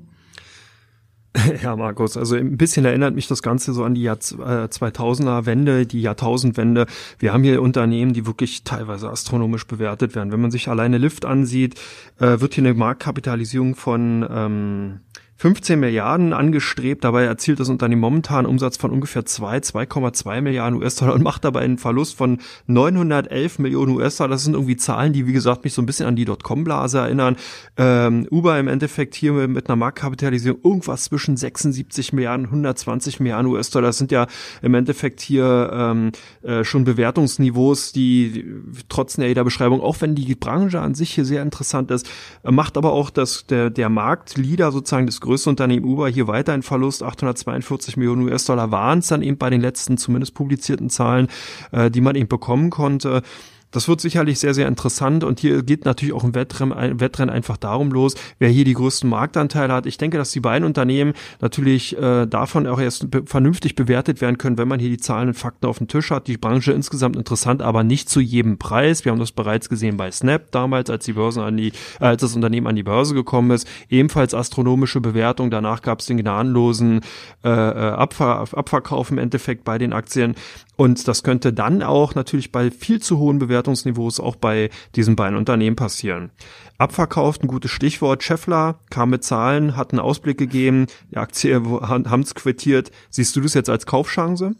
Ja, 1.60 1.74
Markus, 1.74 2.16
also 2.16 2.36
ein 2.36 2.56
bisschen 2.56 2.84
erinnert 2.84 3.16
mich 3.16 3.26
das 3.26 3.42
Ganze 3.42 3.72
so 3.72 3.82
an 3.82 3.94
die 3.94 4.02
Jahr 4.02 4.18
2000er 4.18 5.40
äh, 5.40 5.46
Wende, 5.46 5.86
die 5.86 6.02
Jahrtausendwende. 6.02 6.86
Wir 7.18 7.32
haben 7.32 7.42
hier 7.42 7.60
Unternehmen, 7.62 8.12
die 8.12 8.26
wirklich 8.26 8.62
teilweise 8.62 9.10
astronomisch 9.10 9.66
bewertet 9.66 10.14
werden. 10.14 10.30
Wenn 10.30 10.42
man 10.42 10.52
sich 10.52 10.68
alleine 10.68 10.98
Lyft 10.98 11.24
ansieht, 11.24 11.80
äh, 12.20 12.38
wird 12.38 12.54
hier 12.54 12.62
eine 12.62 12.74
Marktkapitalisierung 12.74 13.74
von 13.74 14.24
ähm, 14.30 15.00
15 15.42 15.80
Milliarden 15.80 16.32
angestrebt. 16.32 17.02
Dabei 17.02 17.24
erzielt 17.24 17.58
das 17.58 17.68
Unternehmen 17.68 18.00
momentan 18.00 18.46
Umsatz 18.46 18.76
von 18.76 18.92
ungefähr 18.92 19.24
2, 19.24 19.58
2,2 19.58 20.40
Milliarden 20.40 20.80
US-Dollar 20.80 21.14
und 21.14 21.24
macht 21.24 21.44
dabei 21.44 21.62
einen 21.62 21.78
Verlust 21.78 22.16
von 22.16 22.38
911 22.68 23.58
Millionen 23.58 23.96
US-Dollar. 23.96 24.30
Das 24.30 24.44
sind 24.44 24.54
irgendwie 24.54 24.76
Zahlen, 24.76 25.12
die, 25.12 25.26
wie 25.26 25.32
gesagt, 25.32 25.64
mich 25.64 25.74
so 25.74 25.82
ein 25.82 25.86
bisschen 25.86 26.06
an 26.06 26.14
die 26.14 26.26
Dotcom-Blase 26.26 27.00
erinnern. 27.00 27.34
Ähm, 27.76 28.24
Uber 28.30 28.56
im 28.60 28.68
Endeffekt 28.68 29.16
hier 29.16 29.32
mit 29.32 29.68
einer 29.68 29.74
Marktkapitalisierung 29.74 30.60
irgendwas 30.62 31.06
zwischen 31.06 31.36
76 31.36 32.12
Milliarden, 32.12 32.46
120 32.46 33.18
Milliarden 33.18 33.50
US-Dollar. 33.50 33.88
Das 33.88 33.98
sind 33.98 34.12
ja 34.12 34.28
im 34.62 34.74
Endeffekt 34.74 35.20
hier 35.20 35.72
ähm, 35.74 36.12
äh, 36.42 36.62
schon 36.62 36.84
Bewertungsniveaus, 36.84 37.90
die 37.90 38.44
trotz 38.88 39.16
der 39.16 39.28
ADA-Beschreibung, 39.28 39.80
auch 39.80 39.96
wenn 40.02 40.14
die 40.14 40.36
Branche 40.36 40.80
an 40.80 40.94
sich 40.94 41.10
hier 41.10 41.24
sehr 41.24 41.42
interessant 41.42 41.90
ist, 41.90 42.08
macht 42.44 42.76
aber 42.76 42.92
auch 42.92 43.10
dass 43.10 43.44
der, 43.46 43.70
der 43.70 43.88
Marktleader 43.88 44.70
sozusagen 44.70 45.06
des 45.06 45.20
größten 45.20 45.31
größte 45.32 45.48
Unternehmen 45.48 45.86
Uber 45.86 46.10
hier 46.10 46.26
weiter 46.26 46.54
in 46.54 46.62
Verlust, 46.62 47.02
842 47.02 47.96
Millionen 47.96 48.28
US-Dollar 48.28 48.70
waren 48.70 48.98
es 48.98 49.06
dann 49.06 49.22
eben 49.22 49.38
bei 49.38 49.48
den 49.48 49.62
letzten 49.62 49.96
zumindest 49.96 50.34
publizierten 50.34 50.90
Zahlen, 50.90 51.28
äh, 51.70 51.90
die 51.90 52.02
man 52.02 52.16
eben 52.16 52.28
bekommen 52.28 52.68
konnte. 52.68 53.22
Das 53.72 53.88
wird 53.88 54.00
sicherlich 54.00 54.38
sehr, 54.38 54.54
sehr 54.54 54.68
interessant 54.68 55.24
und 55.24 55.40
hier 55.40 55.62
geht 55.62 55.84
natürlich 55.84 56.14
auch 56.14 56.24
ein 56.24 56.34
Wettrennen, 56.34 57.00
Wettrennen 57.00 57.34
einfach 57.34 57.56
darum 57.56 57.90
los, 57.90 58.14
wer 58.38 58.50
hier 58.50 58.64
die 58.64 58.74
größten 58.74 59.08
Marktanteile 59.08 59.72
hat. 59.72 59.86
Ich 59.86 59.98
denke, 59.98 60.18
dass 60.18 60.30
die 60.30 60.40
beiden 60.40 60.64
Unternehmen 60.64 61.14
natürlich 61.40 61.96
äh, 61.98 62.26
davon 62.26 62.66
auch 62.66 62.78
erst 62.78 63.10
be 63.10 63.22
vernünftig 63.24 63.74
bewertet 63.74 64.20
werden 64.20 64.36
können, 64.36 64.58
wenn 64.58 64.68
man 64.68 64.78
hier 64.78 64.90
die 64.90 64.98
Zahlen 64.98 65.28
und 65.28 65.34
Fakten 65.34 65.66
auf 65.66 65.78
dem 65.78 65.88
Tisch 65.88 66.10
hat. 66.10 66.28
Die 66.28 66.36
Branche 66.36 66.72
insgesamt 66.72 67.16
interessant, 67.16 67.62
aber 67.62 67.82
nicht 67.82 68.10
zu 68.10 68.20
jedem 68.20 68.58
Preis. 68.58 69.04
Wir 69.04 69.12
haben 69.12 69.18
das 69.18 69.32
bereits 69.32 69.68
gesehen 69.68 69.96
bei 69.96 70.10
Snap 70.10 70.50
damals, 70.50 70.90
als 70.90 71.06
die 71.06 71.14
Börse 71.14 71.42
an 71.42 71.56
die, 71.56 71.68
äh, 71.98 72.04
als 72.04 72.20
das 72.20 72.34
Unternehmen 72.36 72.66
an 72.66 72.76
die 72.76 72.82
Börse 72.82 73.14
gekommen 73.14 73.52
ist. 73.52 73.66
Ebenfalls 73.88 74.34
astronomische 74.34 75.00
Bewertung. 75.00 75.50
Danach 75.50 75.80
gab 75.80 76.00
es 76.00 76.06
den 76.06 76.18
gnadenlosen 76.18 77.00
äh, 77.42 77.48
äh, 77.48 77.52
Abver 77.52 78.44
Abverkauf 78.52 79.10
im 79.10 79.18
Endeffekt 79.18 79.64
bei 79.64 79.78
den 79.78 79.92
Aktien. 79.92 80.34
Und 80.76 81.06
das 81.06 81.22
könnte 81.22 81.52
dann 81.52 81.82
auch 81.82 82.14
natürlich 82.14 82.50
bei 82.50 82.70
viel 82.70 83.00
zu 83.00 83.18
hohen 83.18 83.38
Bewertungsniveaus 83.38 84.20
auch 84.20 84.36
bei 84.36 84.70
diesen 84.96 85.16
beiden 85.16 85.36
Unternehmen 85.36 85.76
passieren. 85.76 86.30
Abverkauft, 86.78 87.42
ein 87.42 87.48
gutes 87.48 87.70
Stichwort. 87.70 88.22
Scheffler 88.22 88.80
kam 88.90 89.10
mit 89.10 89.22
Zahlen, 89.22 89.76
hat 89.76 89.92
einen 89.92 90.00
Ausblick 90.00 90.38
gegeben, 90.38 90.86
die 91.10 91.18
Aktie 91.18 91.54
haben 91.54 92.22
es 92.22 92.34
quittiert. 92.34 92.90
Siehst 93.10 93.36
du 93.36 93.40
das 93.40 93.54
jetzt 93.54 93.68
als 93.68 93.86
Kaufchance? 93.86 94.54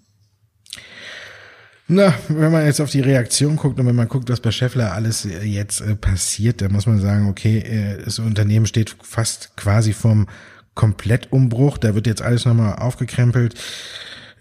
Na, 1.89 2.15
wenn 2.29 2.53
man 2.53 2.65
jetzt 2.65 2.81
auf 2.81 2.91
die 2.91 3.01
Reaktion 3.01 3.57
guckt 3.57 3.79
und 3.79 3.87
wenn 3.87 3.97
man 3.97 4.09
guckt, 4.09 4.31
was 4.31 4.41
bei 4.41 4.51
Scheffler 4.51 4.93
alles 4.93 5.29
jetzt 5.45 5.81
äh, 5.81 5.95
passiert, 5.97 6.61
dann 6.61 6.73
muss 6.73 6.87
man 6.87 7.01
sagen, 7.01 7.29
okay, 7.29 7.59
äh, 7.59 8.05
das 8.05 8.19
Unternehmen 8.19 8.67
steht 8.67 8.97
fast 9.03 9.57
quasi 9.57 9.93
vom 9.93 10.29
Komplettumbruch. 10.75 11.79
Da 11.79 11.95
wird 11.95 12.07
jetzt 12.07 12.23
alles 12.23 12.45
nochmal 12.45 12.77
aufgekrempelt. 12.77 13.57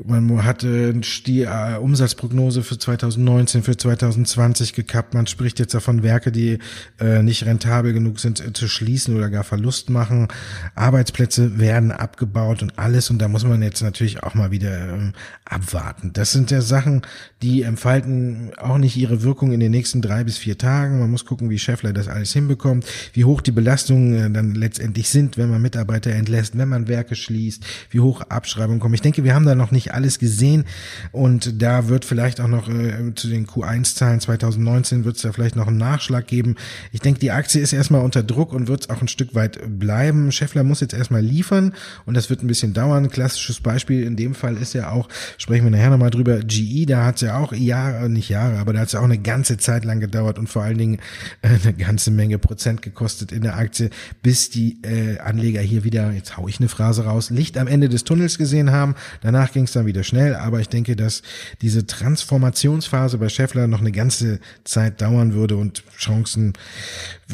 Man 0.04 0.44
hatte 0.44 0.94
die 1.26 1.42
äh, 1.42 1.78
Umsatzprognose 1.78 2.64
für 2.64 2.78
2019, 2.78 3.64
für 3.64 3.78
2020 3.78 4.74
gekappt. 4.74 5.14
Man 5.14 5.28
spricht 5.28 5.60
jetzt 5.60 5.74
davon, 5.74 6.02
Werke, 6.02 6.32
die 6.32 6.60
äh, 7.00 7.22
nicht 7.22 7.46
rentabel 7.46 7.94
genug 7.94 8.20
sind, 8.20 8.46
äh, 8.46 8.54
zu 8.54 8.68
schließen 8.68 9.16
oder 9.16 9.30
gar 9.30 9.44
Verlust 9.44 9.90
machen. 9.90 10.28
Arbeitsplätze 10.76 11.60
werden 11.60 11.92
abgebaut 11.92 12.64
und 12.64 12.80
alles. 12.80 13.10
Und 13.10 13.20
da 13.20 13.28
muss 13.28 13.44
man 13.44 13.62
jetzt 13.62 13.82
natürlich 13.82 14.24
auch 14.24 14.34
mal 14.34 14.52
wieder 14.52 14.94
ähm, 14.94 15.14
abwarten. 15.46 16.12
Das 16.14 16.32
sind 16.32 16.50
ja 16.50 16.62
Sachen, 16.62 17.02
die 17.42 17.62
entfalten 17.62 18.52
auch 18.58 18.78
nicht 18.78 18.98
ihre 18.98 19.22
Wirkung 19.24 19.52
in 19.52 19.60
den 19.60 19.72
nächsten 19.72 20.02
drei 20.02 20.24
bis 20.24 20.38
vier 20.38 20.58
Tagen. 20.58 21.00
Man 21.00 21.12
muss 21.12 21.26
gucken, 21.26 21.50
wie 21.50 21.60
Scheffler 21.60 21.94
das 21.94 22.08
alles 22.08 22.34
hinbekommt, 22.34 22.86
wie 23.14 23.26
hoch 23.26 23.42
die 23.42 23.52
Belastungen 23.52 24.14
äh, 24.14 24.32
dann 24.32 24.56
letztendlich 24.56 25.10
sind, 25.10 25.38
wenn 25.38 25.50
man 25.50 25.62
Mitarbeiter 25.62 26.12
entlässt, 26.12 26.58
wenn 26.58 26.70
man 26.70 26.88
Werke 26.88 27.16
schließt, 27.16 27.64
wie 27.92 28.00
hoch 28.00 28.22
Abschreibungen 28.22 28.80
kommen. 28.80 28.96
Ich 28.96 29.02
denke, 29.02 29.24
wir 29.24 29.36
haben 29.36 29.46
da 29.46 29.54
noch 29.54 29.72
nicht 29.72 29.91
nicht 29.92 29.94
alles 29.94 30.20
gesehen 30.20 30.66
und 31.12 31.62
da 31.62 31.88
wird 31.88 32.06
vielleicht 32.06 32.42
auch 32.42 32.48
noch 32.48 32.70
äh, 32.70 33.14
zu 33.16 33.28
den 33.28 33.48
Q1-Zahlen 33.48 34.20
2019 34.20 35.06
wird 35.06 35.18
es 35.18 35.22
da 35.22 35.32
vielleicht 35.32 35.56
noch 35.56 35.68
einen 35.68 35.78
Nachschlag 35.78 36.28
geben. 36.28 36.56
Ich 36.92 37.02
denke, 37.02 37.20
die 37.20 37.32
Aktie 37.32 37.62
ist 37.62 37.74
erstmal 37.74 38.02
unter 38.02 38.24
Druck 38.24 38.54
und 38.54 38.68
wird 38.68 38.82
es 38.82 38.90
auch 38.90 39.02
ein 39.02 39.08
Stück 39.08 39.36
weit 39.36 39.60
bleiben. 39.80 40.32
Scheffler 40.32 40.64
muss 40.64 40.80
jetzt 40.80 40.94
erstmal 40.94 41.22
liefern 41.22 41.74
und 42.06 42.16
das 42.16 42.30
wird 42.30 42.44
ein 42.44 42.48
bisschen 42.48 42.74
dauern. 42.74 43.10
Klassisches 43.10 43.60
Beispiel 43.60 44.04
in 44.04 44.16
dem 44.16 44.36
Fall 44.36 44.58
ist 44.58 44.74
ja 44.74 44.92
auch, 44.92 45.10
sprechen 45.38 45.66
wir 45.66 45.72
nachher 45.72 45.90
nochmal 45.90 46.12
drüber, 46.12 46.40
GE, 46.40 46.86
da 46.86 47.06
hat 47.06 47.16
es 47.16 47.22
ja 47.22 47.38
auch 47.38 47.54
Jahre, 47.54 48.10
nicht 48.10 48.30
Jahre, 48.30 48.58
aber 48.58 48.74
da 48.74 48.80
hat 48.80 48.88
es 48.88 48.94
ja 48.94 49.00
auch 49.00 49.06
eine 49.06 49.20
ganze 49.20 49.58
Zeit 49.58 49.86
lang 49.86 50.00
gedauert 50.00 50.40
und 50.40 50.48
vor 50.48 50.64
allen 50.64 50.78
Dingen 50.78 51.00
äh, 51.42 51.50
eine 51.64 51.74
ganze 51.74 52.12
Menge 52.12 52.38
Prozent 52.40 52.82
gekostet 52.82 53.32
in 53.32 53.42
der 53.42 53.58
Aktie, 53.58 53.90
bis 54.22 54.50
die 54.50 54.82
äh, 54.84 55.20
Anleger 55.20 55.62
hier 55.62 55.84
wieder, 55.84 56.12
jetzt 56.12 56.38
hau 56.38 56.48
ich 56.48 56.60
eine 56.60 56.70
Phrase 56.70 57.06
raus, 57.06 57.30
Licht 57.30 57.58
am 57.58 57.68
Ende 57.68 57.90
des 57.90 58.04
Tunnels 58.04 58.38
gesehen 58.38 58.72
haben. 58.72 58.96
Danach 59.22 59.52
ging 59.52 59.64
es 59.64 59.72
dann 59.82 59.88
wieder 59.88 60.04
schnell, 60.04 60.36
aber 60.36 60.60
ich 60.60 60.70
denke, 60.70 60.96
dass 60.96 61.22
diese 61.62 61.86
Transformationsphase 61.86 63.18
bei 63.18 63.30
Scheffler 63.30 63.68
noch 63.68 63.82
eine 63.82 63.92
ganze 63.92 64.40
Zeit 64.64 65.02
dauern 65.02 65.34
würde 65.34 65.58
und 65.58 65.84
Chancen, 65.98 66.54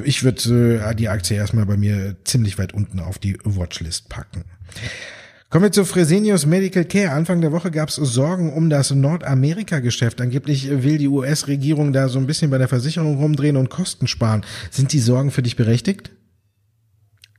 ich 0.03 0.23
würde 0.23 0.81
äh, 0.83 0.95
die 0.95 1.09
Aktie 1.09 1.37
erstmal 1.37 1.65
bei 1.65 1.77
mir 1.77 2.15
ziemlich 2.23 2.57
weit 2.57 2.73
unten 2.73 2.99
auf 2.99 3.19
die 3.19 3.37
Watchlist 3.43 4.09
packen. 4.09 4.43
Kommen 5.49 5.63
wir 5.63 5.71
zu 5.71 5.85
Fresenius 5.85 6.45
Medical 6.45 6.83
Care. 6.83 7.11
Anfang 7.11 7.39
der 7.39 7.53
Woche 7.53 7.71
gab 7.71 7.87
es 7.87 7.95
Sorgen 7.95 8.51
um 8.51 8.69
das 8.69 8.91
Nordamerika-Geschäft. 8.91 10.19
Angeblich 10.19 10.69
will 10.83 10.97
die 10.97 11.07
US-Regierung 11.07 11.93
da 11.93 12.09
so 12.09 12.19
ein 12.19 12.27
bisschen 12.27 12.51
bei 12.51 12.57
der 12.57 12.67
Versicherung 12.67 13.17
rumdrehen 13.17 13.55
und 13.55 13.69
Kosten 13.69 14.07
sparen. 14.07 14.43
Sind 14.71 14.91
die 14.91 14.99
Sorgen 14.99 15.31
für 15.31 15.41
dich 15.41 15.55
berechtigt? 15.55 16.11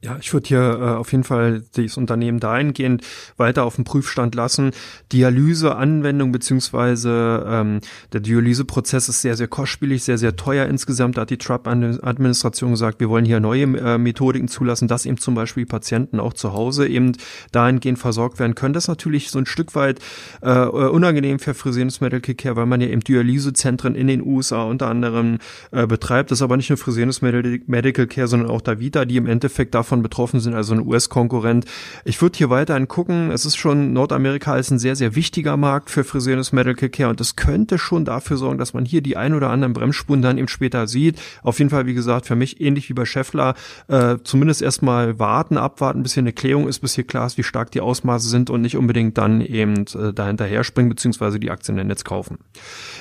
Ja, 0.00 0.16
ich 0.20 0.32
würde 0.32 0.46
hier 0.46 0.60
äh, 0.60 0.94
auf 0.94 1.10
jeden 1.10 1.24
Fall 1.24 1.64
das 1.74 1.96
Unternehmen 1.96 2.38
dahingehend 2.38 3.02
weiter 3.36 3.64
auf 3.64 3.74
den 3.74 3.84
Prüfstand 3.84 4.36
lassen. 4.36 4.70
Dialyseanwendung 5.10 6.30
beziehungsweise 6.30 7.44
ähm, 7.44 7.80
der 8.12 8.20
Dialyseprozess 8.20 9.08
ist 9.08 9.22
sehr, 9.22 9.36
sehr 9.36 9.48
kostspielig, 9.48 10.04
sehr, 10.04 10.16
sehr 10.16 10.36
teuer 10.36 10.66
insgesamt. 10.66 11.16
Da 11.16 11.22
hat 11.22 11.30
die 11.30 11.38
Trump-Administration 11.38 12.70
gesagt, 12.70 13.00
wir 13.00 13.08
wollen 13.08 13.24
hier 13.24 13.40
neue 13.40 13.64
äh, 13.64 13.98
Methodiken 13.98 14.46
zulassen, 14.46 14.86
dass 14.86 15.04
eben 15.04 15.18
zum 15.18 15.34
Beispiel 15.34 15.66
Patienten 15.66 16.20
auch 16.20 16.32
zu 16.32 16.52
Hause 16.52 16.86
eben 16.86 17.16
dahingehend 17.50 17.98
versorgt 17.98 18.38
werden 18.38 18.54
können. 18.54 18.74
Das 18.74 18.84
ist 18.84 18.88
natürlich 18.88 19.32
so 19.32 19.40
ein 19.40 19.46
Stück 19.46 19.74
weit 19.74 19.98
äh, 20.42 20.64
unangenehm 20.64 21.40
für 21.40 21.54
Fresenius 21.54 22.00
Medical 22.00 22.36
Care, 22.36 22.54
weil 22.54 22.66
man 22.66 22.80
ja 22.80 22.86
eben 22.86 23.00
Dialysezentren 23.00 23.96
in 23.96 24.06
den 24.06 24.24
USA 24.24 24.62
unter 24.62 24.86
anderem 24.86 25.38
äh, 25.72 25.88
betreibt. 25.88 26.30
Das 26.30 26.38
ist 26.38 26.42
aber 26.42 26.56
nicht 26.56 26.68
nur 26.68 26.78
Fresenius 26.78 27.20
Medical 27.20 28.06
Care, 28.06 28.28
sondern 28.28 28.48
auch 28.48 28.60
Davita, 28.60 29.04
die 29.04 29.16
im 29.16 29.26
Endeffekt 29.26 29.74
davon 29.74 29.87
davon 29.88 30.02
betroffen 30.02 30.40
sind, 30.40 30.54
also 30.54 30.74
ein 30.74 30.86
US-Konkurrent. 30.86 31.64
Ich 32.04 32.20
würde 32.20 32.36
hier 32.36 32.50
weiterhin 32.50 32.88
gucken. 32.88 33.30
Es 33.30 33.46
ist 33.46 33.56
schon, 33.56 33.94
Nordamerika 33.94 34.56
ist 34.56 34.70
ein 34.70 34.78
sehr, 34.78 34.96
sehr 34.96 35.14
wichtiger 35.14 35.56
Markt 35.56 35.88
für 35.88 36.04
Fresenius 36.04 36.52
Medical 36.52 36.90
Care 36.90 37.08
und 37.08 37.20
das 37.20 37.36
könnte 37.36 37.78
schon 37.78 38.04
dafür 38.04 38.36
sorgen, 38.36 38.58
dass 38.58 38.74
man 38.74 38.84
hier 38.84 39.00
die 39.00 39.16
ein 39.16 39.32
oder 39.32 39.48
anderen 39.48 39.72
Bremsspuren 39.72 40.20
dann 40.20 40.36
eben 40.36 40.48
später 40.48 40.86
sieht. 40.86 41.18
Auf 41.42 41.58
jeden 41.58 41.70
Fall, 41.70 41.86
wie 41.86 41.94
gesagt, 41.94 42.26
für 42.26 42.36
mich 42.36 42.60
ähnlich 42.60 42.90
wie 42.90 42.92
bei 42.92 43.06
Scheffler, 43.06 43.54
äh, 43.88 44.16
zumindest 44.24 44.60
erstmal 44.60 45.18
warten, 45.18 45.56
abwarten, 45.56 46.02
bis 46.02 46.12
hier 46.12 46.22
eine 46.22 46.34
Klärung 46.34 46.68
ist, 46.68 46.80
bis 46.80 46.94
hier 46.94 47.04
klar 47.04 47.26
ist, 47.26 47.38
wie 47.38 47.42
stark 47.42 47.70
die 47.70 47.80
Ausmaße 47.80 48.28
sind 48.28 48.50
und 48.50 48.60
nicht 48.60 48.76
unbedingt 48.76 49.16
dann 49.16 49.40
eben 49.40 49.86
äh, 49.94 50.12
dahinterher 50.12 50.64
springen, 50.64 50.90
beziehungsweise 50.90 51.40
die 51.40 51.50
Aktien 51.50 51.78
im 51.78 51.86
Netz 51.86 52.04
kaufen. 52.04 52.38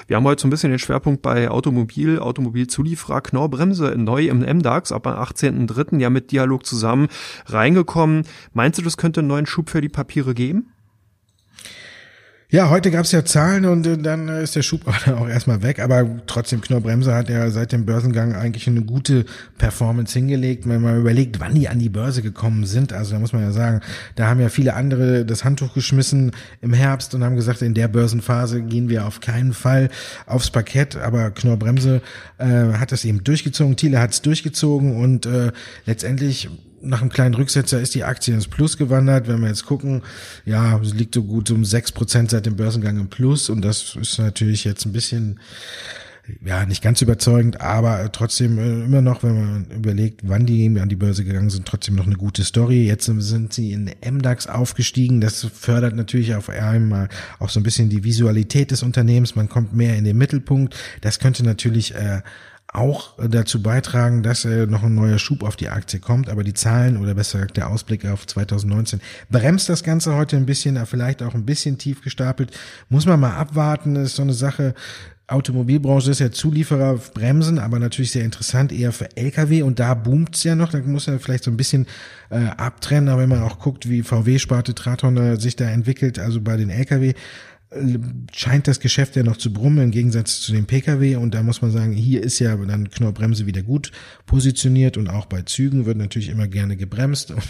Wir 0.07 0.15
haben 0.15 0.23
heute 0.23 0.41
so 0.41 0.47
ein 0.47 0.51
bisschen 0.51 0.69
den 0.69 0.79
Schwerpunkt 0.79 1.21
bei 1.21 1.49
Automobil, 1.49 2.19
Automobilzulieferer, 2.19 3.19
Knorrbremse 3.19 3.95
neu 3.97 4.27
im 4.27 4.39
MDAX 4.39 4.93
ab 4.93 5.05
am 5.05 5.15
18.03. 5.15 5.99
ja 5.99 6.09
mit 6.09 6.31
Dialog 6.31 6.65
zu 6.65 6.76
zusammen 6.77 7.07
reingekommen. 7.47 8.23
Meinst 8.53 8.77
du, 8.77 8.83
das 8.83 8.97
könnte 8.97 9.21
einen 9.21 9.29
neuen 9.29 9.45
Schub 9.45 9.69
für 9.69 9.81
die 9.81 9.89
Papiere 9.89 10.33
geben? 10.33 10.67
Ja, 12.49 12.69
heute 12.69 12.91
gab's 12.91 13.11
ja 13.11 13.25
Zahlen 13.25 13.65
und 13.65 13.85
äh, 13.85 13.97
dann 13.97 14.29
ist 14.29 14.55
der 14.55 14.61
Schub 14.61 14.87
auch 15.07 15.27
erstmal 15.27 15.63
weg, 15.63 15.79
aber 15.79 16.25
trotzdem 16.27 16.61
Knorr-Bremse 16.61 17.13
hat 17.13 17.29
ja 17.29 17.49
seit 17.49 17.73
dem 17.73 17.85
Börsengang 17.85 18.35
eigentlich 18.35 18.67
eine 18.67 18.83
gute 18.83 19.25
Performance 19.57 20.17
hingelegt, 20.17 20.65
wenn 20.65 20.81
man 20.81 20.97
überlegt, 20.97 21.41
wann 21.41 21.55
die 21.55 21.67
an 21.67 21.79
die 21.79 21.89
Börse 21.89 22.21
gekommen 22.21 22.65
sind. 22.65 22.93
Also 22.93 23.11
da 23.11 23.19
muss 23.19 23.33
man 23.33 23.41
ja 23.41 23.51
sagen, 23.51 23.81
da 24.15 24.27
haben 24.27 24.39
ja 24.39 24.47
viele 24.47 24.75
andere 24.75 25.25
das 25.25 25.43
Handtuch 25.43 25.73
geschmissen 25.73 26.31
im 26.61 26.71
Herbst 26.71 27.13
und 27.13 27.21
haben 27.21 27.35
gesagt, 27.35 27.61
in 27.61 27.73
der 27.73 27.89
Börsenphase 27.89 28.61
gehen 28.61 28.87
wir 28.87 29.05
auf 29.05 29.19
keinen 29.19 29.51
Fall 29.51 29.89
aufs 30.25 30.49
Parkett, 30.49 30.95
aber 30.95 31.31
Knorr-Bremse 31.31 32.01
äh, 32.37 32.45
hat 32.45 32.93
das 32.93 33.03
eben 33.03 33.25
durchgezogen, 33.25 33.75
Thiele 33.75 33.99
hat 33.99 34.13
es 34.13 34.21
durchgezogen 34.21 34.95
und 34.95 35.25
äh, 35.25 35.51
letztendlich 35.85 36.47
nach 36.81 37.01
einem 37.01 37.09
kleinen 37.09 37.35
Rücksetzer 37.35 37.79
ist 37.81 37.95
die 37.95 38.03
Aktie 38.03 38.33
ins 38.33 38.47
Plus 38.47 38.77
gewandert. 38.77 39.27
Wenn 39.27 39.41
wir 39.41 39.47
jetzt 39.47 39.65
gucken, 39.65 40.03
ja, 40.45 40.79
sie 40.83 40.95
liegt 40.95 41.15
so 41.15 41.23
gut 41.23 41.49
um 41.51 41.65
sechs 41.65 41.91
Prozent 41.91 42.31
seit 42.31 42.45
dem 42.45 42.55
Börsengang 42.55 42.99
im 42.99 43.09
Plus 43.09 43.49
und 43.49 43.61
das 43.61 43.95
ist 43.95 44.19
natürlich 44.19 44.63
jetzt 44.63 44.85
ein 44.85 44.93
bisschen 44.93 45.39
ja, 46.45 46.65
nicht 46.65 46.81
ganz 46.81 47.01
überzeugend, 47.01 47.61
aber 47.61 48.11
trotzdem 48.11 48.57
äh, 48.57 48.83
immer 48.83 49.01
noch, 49.01 49.23
wenn 49.23 49.35
man 49.35 49.65
überlegt, 49.71 50.21
wann 50.23 50.45
die 50.45 50.67
an 50.79 50.89
die 50.89 50.95
Börse 50.95 51.23
gegangen 51.23 51.49
sind, 51.49 51.65
trotzdem 51.65 51.95
noch 51.95 52.05
eine 52.05 52.15
gute 52.15 52.43
Story. 52.43 52.85
Jetzt 52.85 53.05
sind 53.05 53.53
sie 53.53 53.71
in 53.71 53.91
MDAX 54.05 54.47
aufgestiegen. 54.47 55.21
Das 55.21 55.45
fördert 55.45 55.95
natürlich 55.95 56.35
auf 56.35 56.49
einmal 56.49 57.07
auch 57.39 57.49
so 57.49 57.59
ein 57.59 57.63
bisschen 57.63 57.89
die 57.89 58.03
Visualität 58.03 58.71
des 58.71 58.83
Unternehmens. 58.83 59.35
Man 59.35 59.49
kommt 59.49 59.73
mehr 59.73 59.95
in 59.95 60.03
den 60.03 60.17
Mittelpunkt. 60.17 60.75
Das 61.01 61.19
könnte 61.19 61.43
natürlich 61.43 61.95
äh, 61.95 62.21
auch 62.77 63.13
dazu 63.17 63.61
beitragen, 63.61 64.23
dass 64.23 64.45
äh, 64.45 64.67
noch 64.67 64.83
ein 64.83 64.95
neuer 64.95 65.19
Schub 65.19 65.43
auf 65.43 65.55
die 65.55 65.69
Aktie 65.69 65.99
kommt. 65.99 66.29
Aber 66.29 66.43
die 66.43 66.53
Zahlen 66.53 66.97
oder 66.97 67.15
besser 67.15 67.39
gesagt 67.39 67.57
der 67.57 67.69
Ausblick 67.69 68.05
auf 68.05 68.25
2019 68.27 69.01
bremst 69.29 69.69
das 69.69 69.83
Ganze 69.83 70.15
heute 70.15 70.37
ein 70.37 70.45
bisschen, 70.45 70.83
vielleicht 70.85 71.23
auch 71.23 71.33
ein 71.33 71.45
bisschen 71.45 71.77
tief 71.77 72.01
gestapelt. 72.01 72.51
Muss 72.89 73.05
man 73.05 73.19
mal 73.19 73.35
abwarten, 73.35 73.95
das 73.95 74.05
ist 74.05 74.15
so 74.15 74.21
eine 74.21 74.33
Sache. 74.33 74.73
Automobilbranche 75.29 76.11
ist 76.11 76.19
ja 76.19 76.31
Zulieferer 76.31 76.95
Bremsen, 77.13 77.59
aber 77.59 77.79
natürlich 77.79 78.11
sehr 78.11 78.23
interessant, 78.23 78.71
eher 78.71 78.93
für 78.93 79.09
Lkw 79.17 79.61
und 79.61 79.77
da 79.77 79.93
boomt's 79.93 80.45
ja 80.45 80.55
noch, 80.55 80.71
da 80.71 80.79
muss 80.79 81.09
er 81.09 81.19
vielleicht 81.19 81.43
so 81.43 81.51
ein 81.51 81.57
bisschen 81.57 81.85
äh, 82.29 82.45
abtrennen, 82.45 83.09
aber 83.09 83.23
wenn 83.23 83.29
man 83.29 83.43
auch 83.43 83.59
guckt, 83.59 83.89
wie 83.89 84.03
VW-Sparte 84.03 84.73
Traton 84.73 85.17
äh, 85.17 85.37
sich 85.37 85.57
da 85.57 85.65
entwickelt, 85.65 86.17
also 86.17 86.39
bei 86.39 86.55
den 86.55 86.69
Lkw, 86.69 87.13
scheint 88.33 88.67
das 88.67 88.79
Geschäft 88.79 89.17
ja 89.17 89.23
noch 89.23 89.35
zu 89.35 89.51
brummen 89.51 89.83
im 89.83 89.91
Gegensatz 89.91 90.39
zu 90.39 90.53
dem 90.53 90.65
Pkw 90.65 91.17
und 91.17 91.33
da 91.33 91.43
muss 91.43 91.61
man 91.61 91.69
sagen, 91.69 91.91
hier 91.91 92.23
ist 92.23 92.39
ja 92.39 92.55
dann 92.55 92.89
Knorrbremse 92.89 93.45
wieder 93.45 93.61
gut 93.61 93.91
positioniert 94.25 94.95
und 94.95 95.09
auch 95.09 95.25
bei 95.25 95.41
Zügen 95.41 95.85
wird 95.85 95.97
natürlich 95.97 96.29
immer 96.29 96.47
gerne 96.47 96.77
gebremst 96.77 97.31
und 97.31 97.43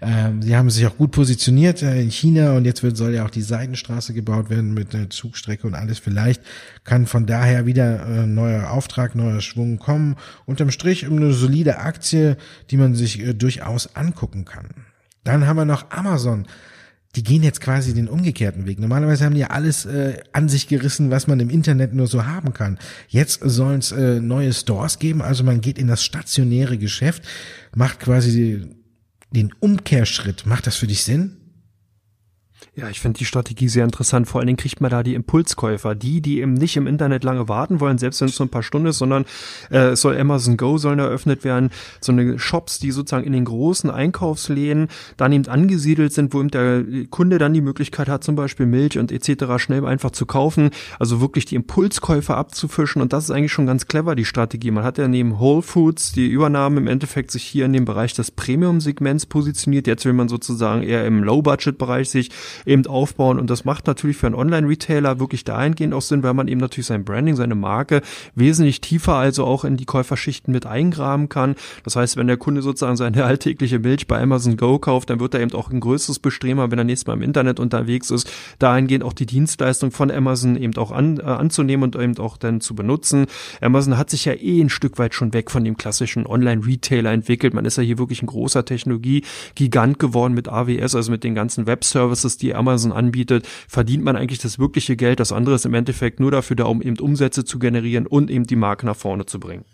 ähm, 0.00 0.42
sie 0.42 0.56
haben 0.56 0.68
sich 0.68 0.84
auch 0.86 0.96
gut 0.96 1.12
positioniert 1.12 1.80
äh, 1.82 2.02
in 2.02 2.10
China 2.10 2.56
und 2.56 2.64
jetzt 2.64 2.82
wird, 2.82 2.96
soll 2.96 3.14
ja 3.14 3.24
auch 3.24 3.30
die 3.30 3.42
Seitenstraße 3.42 4.14
gebaut 4.14 4.50
werden 4.50 4.74
mit 4.74 4.94
einer 4.94 5.10
Zugstrecke 5.10 5.66
und 5.68 5.74
alles. 5.74 6.00
Vielleicht 6.00 6.42
kann 6.82 7.06
von 7.06 7.26
daher 7.26 7.66
wieder 7.66 8.04
äh, 8.04 8.26
neuer 8.26 8.70
Auftrag, 8.70 9.14
neuer 9.14 9.40
Schwung 9.40 9.78
kommen. 9.78 10.16
Unterm 10.44 10.72
Strich 10.72 11.06
eine 11.06 11.32
solide 11.32 11.78
Aktie, 11.78 12.36
die 12.70 12.76
man 12.76 12.96
sich 12.96 13.20
äh, 13.20 13.32
durchaus 13.32 13.94
angucken 13.94 14.44
kann. 14.44 14.70
Dann 15.22 15.46
haben 15.46 15.56
wir 15.56 15.64
noch 15.64 15.90
Amazon 15.90 16.46
die 17.16 17.22
gehen 17.22 17.42
jetzt 17.42 17.60
quasi 17.60 17.94
den 17.94 18.08
umgekehrten 18.08 18.66
Weg. 18.66 18.78
Normalerweise 18.78 19.24
haben 19.24 19.34
die 19.34 19.40
ja 19.40 19.48
alles 19.48 19.86
äh, 19.86 20.18
an 20.32 20.48
sich 20.48 20.68
gerissen, 20.68 21.10
was 21.10 21.26
man 21.26 21.40
im 21.40 21.50
Internet 21.50 21.94
nur 21.94 22.06
so 22.06 22.26
haben 22.26 22.52
kann. 22.52 22.78
Jetzt 23.08 23.40
sollen 23.42 23.78
es 23.78 23.90
äh, 23.90 24.20
neue 24.20 24.52
Stores 24.52 24.98
geben, 24.98 25.22
also 25.22 25.42
man 25.42 25.62
geht 25.62 25.78
in 25.78 25.86
das 25.86 26.04
stationäre 26.04 26.76
Geschäft, 26.76 27.24
macht 27.74 28.00
quasi 28.00 28.68
den 29.30 29.52
Umkehrschritt. 29.58 30.46
Macht 30.46 30.66
das 30.66 30.76
für 30.76 30.86
dich 30.86 31.02
Sinn? 31.02 31.38
Ja, 32.78 32.90
ich 32.90 33.00
finde 33.00 33.16
die 33.16 33.24
Strategie 33.24 33.68
sehr 33.68 33.84
interessant. 33.84 34.28
Vor 34.28 34.38
allen 34.38 34.48
Dingen 34.48 34.58
kriegt 34.58 34.82
man 34.82 34.90
da 34.90 35.02
die 35.02 35.14
Impulskäufer, 35.14 35.94
die, 35.94 36.20
die 36.20 36.42
eben 36.42 36.52
nicht 36.52 36.76
im 36.76 36.86
Internet 36.86 37.24
lange 37.24 37.48
warten 37.48 37.80
wollen, 37.80 37.96
selbst 37.96 38.20
wenn 38.20 38.28
es 38.28 38.36
so 38.36 38.44
ein 38.44 38.50
paar 38.50 38.62
Stunden 38.62 38.88
ist, 38.88 38.98
sondern 38.98 39.24
äh, 39.70 39.92
es 39.92 40.02
soll 40.02 40.14
Amazon 40.18 40.58
Go 40.58 40.76
sollen 40.76 40.98
eröffnet 40.98 41.42
werden, 41.42 41.70
so 42.02 42.12
eine 42.12 42.38
Shops, 42.38 42.78
die 42.78 42.90
sozusagen 42.90 43.24
in 43.24 43.32
den 43.32 43.46
großen 43.46 43.88
Einkaufsläden 43.88 44.88
dann 45.16 45.32
eben 45.32 45.48
angesiedelt 45.48 46.12
sind, 46.12 46.34
wo 46.34 46.40
eben 46.40 46.50
der 46.50 46.84
Kunde 47.08 47.38
dann 47.38 47.54
die 47.54 47.62
Möglichkeit 47.62 48.10
hat, 48.10 48.22
zum 48.22 48.36
Beispiel 48.36 48.66
Milch 48.66 48.98
und 48.98 49.10
etc. 49.10 49.56
schnell 49.56 49.86
einfach 49.86 50.10
zu 50.10 50.26
kaufen, 50.26 50.68
also 50.98 51.22
wirklich 51.22 51.46
die 51.46 51.54
Impulskäufer 51.54 52.36
abzufischen 52.36 53.00
und 53.00 53.14
das 53.14 53.24
ist 53.24 53.30
eigentlich 53.30 53.52
schon 53.52 53.64
ganz 53.64 53.86
clever, 53.86 54.14
die 54.14 54.26
Strategie. 54.26 54.70
Man 54.70 54.84
hat 54.84 54.98
ja 54.98 55.08
neben 55.08 55.40
Whole 55.40 55.62
Foods 55.62 56.12
die 56.12 56.26
Übernahme 56.26 56.76
im 56.80 56.88
Endeffekt 56.88 57.30
sich 57.30 57.44
hier 57.44 57.64
in 57.64 57.72
dem 57.72 57.86
Bereich 57.86 58.12
des 58.12 58.32
Premium-Segments 58.32 59.24
positioniert. 59.24 59.86
Jetzt 59.86 60.04
will 60.04 60.12
man 60.12 60.28
sozusagen 60.28 60.82
eher 60.82 61.06
im 61.06 61.24
Low-Budget-Bereich 61.24 62.10
sich 62.10 62.30
eben 62.66 62.86
aufbauen. 62.86 63.38
Und 63.38 63.48
das 63.50 63.64
macht 63.64 63.86
natürlich 63.86 64.16
für 64.16 64.26
einen 64.26 64.34
Online-Retailer 64.34 65.20
wirklich 65.20 65.44
dahingehend 65.44 65.94
auch 65.94 66.02
Sinn, 66.02 66.22
weil 66.22 66.34
man 66.34 66.48
eben 66.48 66.60
natürlich 66.60 66.86
sein 66.86 67.04
Branding, 67.04 67.36
seine 67.36 67.54
Marke 67.54 68.02
wesentlich 68.34 68.80
tiefer 68.80 69.14
also 69.14 69.44
auch 69.44 69.64
in 69.64 69.76
die 69.76 69.84
Käuferschichten 69.84 70.52
mit 70.52 70.66
eingraben 70.66 71.28
kann. 71.28 71.54
Das 71.84 71.96
heißt, 71.96 72.16
wenn 72.16 72.26
der 72.26 72.36
Kunde 72.36 72.62
sozusagen 72.62 72.96
seine 72.96 73.24
alltägliche 73.26 73.78
Milch 73.78 74.06
bei 74.06 74.20
Amazon 74.20 74.56
Go 74.56 74.78
kauft, 74.78 75.10
dann 75.10 75.20
wird 75.20 75.34
er 75.34 75.40
eben 75.40 75.52
auch 75.54 75.70
ein 75.70 75.80
größeres 75.80 76.18
Bestreben, 76.18 76.70
wenn 76.70 76.78
er 76.78 76.84
nächstes 76.84 77.06
Mal 77.06 77.14
im 77.14 77.22
Internet 77.22 77.60
unterwegs 77.60 78.10
ist, 78.10 78.30
dahingehend 78.58 79.04
auch 79.04 79.12
die 79.12 79.26
Dienstleistung 79.26 79.90
von 79.90 80.10
Amazon 80.10 80.56
eben 80.56 80.76
auch 80.76 80.90
an, 80.90 81.18
äh, 81.18 81.22
anzunehmen 81.22 81.84
und 81.84 81.96
eben 81.96 82.18
auch 82.18 82.36
dann 82.36 82.60
zu 82.60 82.74
benutzen. 82.74 83.26
Amazon 83.60 83.96
hat 83.96 84.10
sich 84.10 84.24
ja 84.24 84.32
eh 84.32 84.60
ein 84.60 84.70
Stück 84.70 84.98
weit 84.98 85.14
schon 85.14 85.32
weg 85.32 85.50
von 85.50 85.64
dem 85.64 85.76
klassischen 85.76 86.26
Online-Retailer 86.26 87.12
entwickelt. 87.12 87.54
Man 87.54 87.64
ist 87.64 87.76
ja 87.76 87.82
hier 87.82 87.98
wirklich 87.98 88.22
ein 88.22 88.26
großer 88.26 88.64
Technologie-Gigant 88.64 89.98
geworden 89.98 90.34
mit 90.34 90.48
AWS, 90.48 90.94
also 90.94 91.10
mit 91.10 91.24
den 91.24 91.34
ganzen 91.34 91.66
Web-Services, 91.66 92.16
Services, 92.16 92.38
die 92.38 92.54
Amazon 92.56 92.92
anbietet, 92.92 93.46
verdient 93.68 94.02
man 94.04 94.16
eigentlich 94.16 94.40
das 94.40 94.58
wirkliche 94.58 94.96
Geld. 94.96 95.20
Das 95.20 95.32
andere 95.32 95.54
ist 95.54 95.66
im 95.66 95.74
Endeffekt 95.74 96.20
nur 96.20 96.30
dafür 96.30 96.56
da, 96.56 96.64
um 96.64 96.82
eben 96.82 96.98
Umsätze 96.98 97.44
zu 97.44 97.58
generieren 97.58 98.06
und 98.06 98.30
eben 98.30 98.46
die 98.46 98.56
Marke 98.56 98.86
nach 98.86 98.96
vorne 98.96 99.26
zu 99.26 99.38
bringen. 99.38 99.64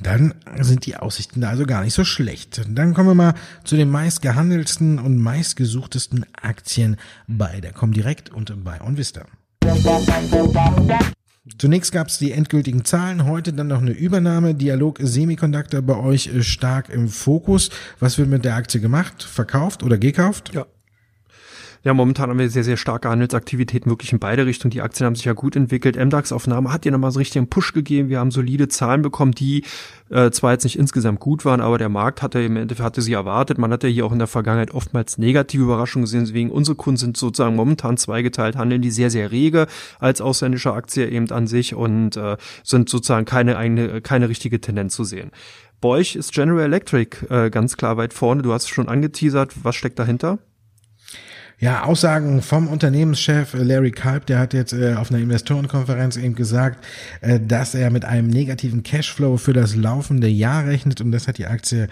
Dann 0.00 0.34
sind 0.60 0.86
die 0.86 0.96
Aussichten 0.96 1.40
da 1.40 1.48
also 1.48 1.66
gar 1.66 1.82
nicht 1.82 1.94
so 1.94 2.04
schlecht. 2.04 2.62
Dann 2.68 2.94
kommen 2.94 3.08
wir 3.08 3.14
mal 3.14 3.34
zu 3.64 3.76
den 3.76 3.90
meistgehandelsten 3.90 4.98
und 4.98 5.18
meistgesuchtesten 5.18 6.24
Aktien 6.40 6.96
bei 7.26 7.60
der 7.60 7.72
Comdirect 7.72 8.30
und 8.30 8.62
bei 8.62 8.80
OnVista. 8.80 9.24
Zunächst 11.56 11.92
gab 11.92 12.08
es 12.08 12.18
die 12.18 12.32
endgültigen 12.32 12.84
Zahlen, 12.84 13.24
heute 13.24 13.52
dann 13.52 13.68
noch 13.68 13.80
eine 13.80 13.90
Übernahme. 13.90 14.54
Dialog 14.54 14.98
Semiconductor 15.00 15.82
bei 15.82 15.96
euch 15.96 16.30
stark 16.46 16.90
im 16.90 17.08
Fokus. 17.08 17.70
Was 17.98 18.18
wird 18.18 18.28
mit 18.28 18.44
der 18.44 18.54
Aktie 18.54 18.80
gemacht? 18.80 19.22
Verkauft 19.22 19.82
oder 19.82 19.98
gekauft? 19.98 20.52
Ja, 20.54 20.66
ja, 21.84 21.94
momentan 21.94 22.30
haben 22.30 22.38
wir 22.38 22.50
sehr, 22.50 22.64
sehr 22.64 22.76
starke 22.76 23.08
Handelsaktivitäten 23.08 23.90
wirklich 23.90 24.12
in 24.12 24.18
beide 24.18 24.46
Richtungen. 24.46 24.70
Die 24.70 24.82
Aktien 24.82 25.06
haben 25.06 25.14
sich 25.14 25.24
ja 25.24 25.32
gut 25.32 25.56
entwickelt. 25.56 25.96
MDAX-Aufnahme 25.96 26.72
hat 26.72 26.84
ja 26.84 26.90
nochmal 26.90 27.12
so 27.12 27.18
richtig 27.18 27.38
einen 27.38 27.48
Push 27.48 27.72
gegeben. 27.72 28.08
Wir 28.08 28.18
haben 28.18 28.30
solide 28.30 28.68
Zahlen 28.68 29.02
bekommen, 29.02 29.32
die 29.32 29.64
äh, 30.10 30.30
zwar 30.30 30.52
jetzt 30.52 30.64
nicht 30.64 30.78
insgesamt 30.78 31.20
gut 31.20 31.44
waren, 31.44 31.60
aber 31.60 31.78
der 31.78 31.88
Markt 31.88 32.22
hatte 32.22 32.40
im 32.40 32.56
Endeffekt 32.56 32.84
hatte 32.84 33.02
sie 33.02 33.12
erwartet. 33.12 33.58
Man 33.58 33.72
hat 33.72 33.84
ja 33.84 33.88
hier 33.88 34.06
auch 34.06 34.12
in 34.12 34.18
der 34.18 34.28
Vergangenheit 34.28 34.72
oftmals 34.72 35.18
negative 35.18 35.62
Überraschungen 35.62 36.04
gesehen. 36.04 36.24
Deswegen 36.24 36.50
unsere 36.50 36.74
Kunden 36.76 36.98
sind 36.98 37.16
sozusagen 37.16 37.54
momentan 37.54 37.96
zweigeteilt, 37.96 38.56
handeln 38.56 38.82
die 38.82 38.90
sehr, 38.90 39.10
sehr 39.10 39.30
rege 39.30 39.66
als 40.00 40.20
ausländische 40.20 40.72
Aktie 40.72 41.08
eben 41.08 41.30
an 41.30 41.46
sich 41.46 41.74
und 41.74 42.16
äh, 42.16 42.36
sind 42.64 42.88
sozusagen 42.88 43.24
keine 43.24 43.56
eigene, 43.56 44.00
keine 44.00 44.28
richtige 44.28 44.60
Tendenz 44.60 44.94
zu 44.94 45.04
sehen. 45.04 45.30
Bei 45.80 45.90
euch 45.90 46.16
ist 46.16 46.32
General 46.32 46.64
Electric 46.64 47.24
äh, 47.30 47.50
ganz 47.50 47.76
klar 47.76 47.96
weit 47.96 48.12
vorne. 48.12 48.42
Du 48.42 48.52
hast 48.52 48.68
schon 48.68 48.88
angeteasert. 48.88 49.52
Was 49.62 49.76
steckt 49.76 49.98
dahinter? 49.98 50.38
Ja, 51.60 51.82
Aussagen 51.82 52.40
vom 52.40 52.68
Unternehmenschef 52.68 53.52
Larry 53.52 53.90
Kalb, 53.90 54.26
der 54.26 54.38
hat 54.38 54.54
jetzt 54.54 54.72
äh, 54.72 54.94
auf 54.94 55.10
einer 55.10 55.18
Investorenkonferenz 55.18 56.16
eben 56.16 56.36
gesagt, 56.36 56.86
äh, 57.20 57.40
dass 57.40 57.74
er 57.74 57.90
mit 57.90 58.04
einem 58.04 58.28
negativen 58.28 58.84
Cashflow 58.84 59.38
für 59.38 59.54
das 59.54 59.74
laufende 59.74 60.28
Jahr 60.28 60.66
rechnet 60.66 61.00
und 61.00 61.10
das 61.10 61.26
hat 61.26 61.36
die 61.36 61.46
Aktie 61.46 61.88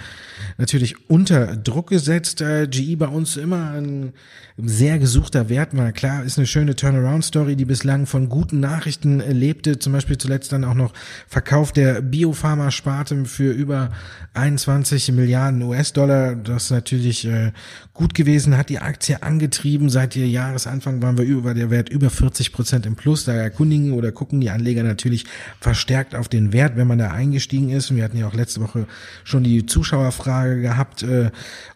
natürlich 0.56 1.10
unter 1.10 1.56
Druck 1.56 1.88
gesetzt. 1.88 2.42
Äh, 2.42 2.68
GE 2.68 2.94
bei 2.94 3.08
uns 3.08 3.36
immer 3.36 3.72
ein 3.72 4.12
sehr 4.56 5.00
gesuchter 5.00 5.48
Wert 5.48 5.74
mal. 5.74 5.92
Klar, 5.92 6.22
ist 6.22 6.38
eine 6.38 6.46
schöne 6.46 6.76
Turnaround-Story, 6.76 7.56
die 7.56 7.64
bislang 7.64 8.06
von 8.06 8.28
guten 8.28 8.60
Nachrichten 8.60 9.18
lebte. 9.18 9.80
Zum 9.80 9.92
Beispiel 9.92 10.16
zuletzt 10.16 10.52
dann 10.52 10.64
auch 10.64 10.74
noch 10.74 10.92
Verkauf 11.26 11.72
der 11.72 12.02
Biopharma-Sparte 12.02 13.24
für 13.24 13.50
über 13.50 13.90
21 14.34 15.10
Milliarden 15.10 15.60
US-Dollar. 15.62 16.36
Das 16.36 16.64
ist 16.64 16.70
natürlich 16.70 17.26
äh, 17.26 17.50
gut 17.92 18.14
gewesen, 18.14 18.56
hat 18.56 18.68
die 18.68 18.78
Aktie 18.78 19.22
angetrieben. 19.24 19.55
Seit 19.88 20.16
ihr 20.16 20.28
Jahresanfang 20.28 21.02
waren 21.02 21.18
wir 21.18 21.24
über, 21.24 21.54
der 21.54 21.70
Wert 21.70 21.88
über 21.88 22.10
40 22.10 22.52
Prozent 22.52 22.86
im 22.86 22.96
Plus. 22.96 23.24
Da 23.24 23.32
erkundigen 23.32 23.92
oder 23.92 24.12
gucken 24.12 24.40
die 24.40 24.50
Anleger 24.50 24.82
natürlich 24.82 25.24
verstärkt 25.60 26.14
auf 26.14 26.28
den 26.28 26.52
Wert, 26.52 26.76
wenn 26.76 26.86
man 26.86 26.98
da 26.98 27.10
eingestiegen 27.10 27.70
ist. 27.70 27.90
Und 27.90 27.96
wir 27.96 28.04
hatten 28.04 28.18
ja 28.18 28.26
auch 28.26 28.34
letzte 28.34 28.60
Woche 28.60 28.86
schon 29.24 29.44
die 29.44 29.66
Zuschauerfrage 29.66 30.60
gehabt, 30.60 31.02
äh, 31.02 31.30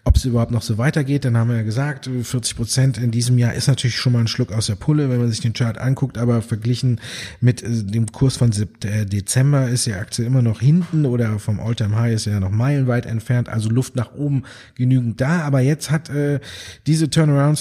ob 0.04 0.16
es 0.16 0.24
überhaupt 0.24 0.52
noch 0.52 0.62
so 0.62 0.78
weitergeht. 0.78 1.24
Dann 1.24 1.36
haben 1.36 1.50
wir 1.50 1.56
ja 1.56 1.62
gesagt, 1.62 2.08
40 2.08 2.56
Prozent 2.56 2.98
in 2.98 3.10
diesem 3.10 3.38
Jahr 3.38 3.54
ist 3.54 3.68
natürlich 3.68 3.96
schon 3.96 4.12
mal 4.12 4.20
ein 4.20 4.28
Schluck 4.28 4.52
aus 4.52 4.66
der 4.66 4.74
Pulle, 4.74 5.10
wenn 5.10 5.18
man 5.18 5.30
sich 5.30 5.40
den 5.40 5.52
Chart 5.52 5.78
anguckt, 5.78 6.18
aber 6.18 6.42
verglichen 6.42 7.00
mit 7.40 7.62
äh, 7.62 7.84
dem 7.84 8.10
Kurs 8.12 8.36
von 8.36 8.50
äh, 8.84 9.06
Dezember 9.06 9.68
ist 9.68 9.86
die 9.86 9.94
Aktie 9.94 10.24
immer 10.24 10.42
noch 10.42 10.60
hinten 10.60 11.06
oder 11.06 11.38
vom 11.38 11.60
Alltime 11.60 11.96
High 11.96 12.14
ist 12.14 12.26
ja 12.26 12.40
noch 12.40 12.50
meilenweit 12.50 13.06
entfernt, 13.06 13.48
also 13.48 13.68
Luft 13.70 13.96
nach 13.96 14.14
oben 14.14 14.44
genügend 14.74 15.20
da. 15.20 15.42
Aber 15.42 15.60
jetzt 15.60 15.90
hat 15.90 16.10
äh, 16.10 16.40
diese 16.86 17.10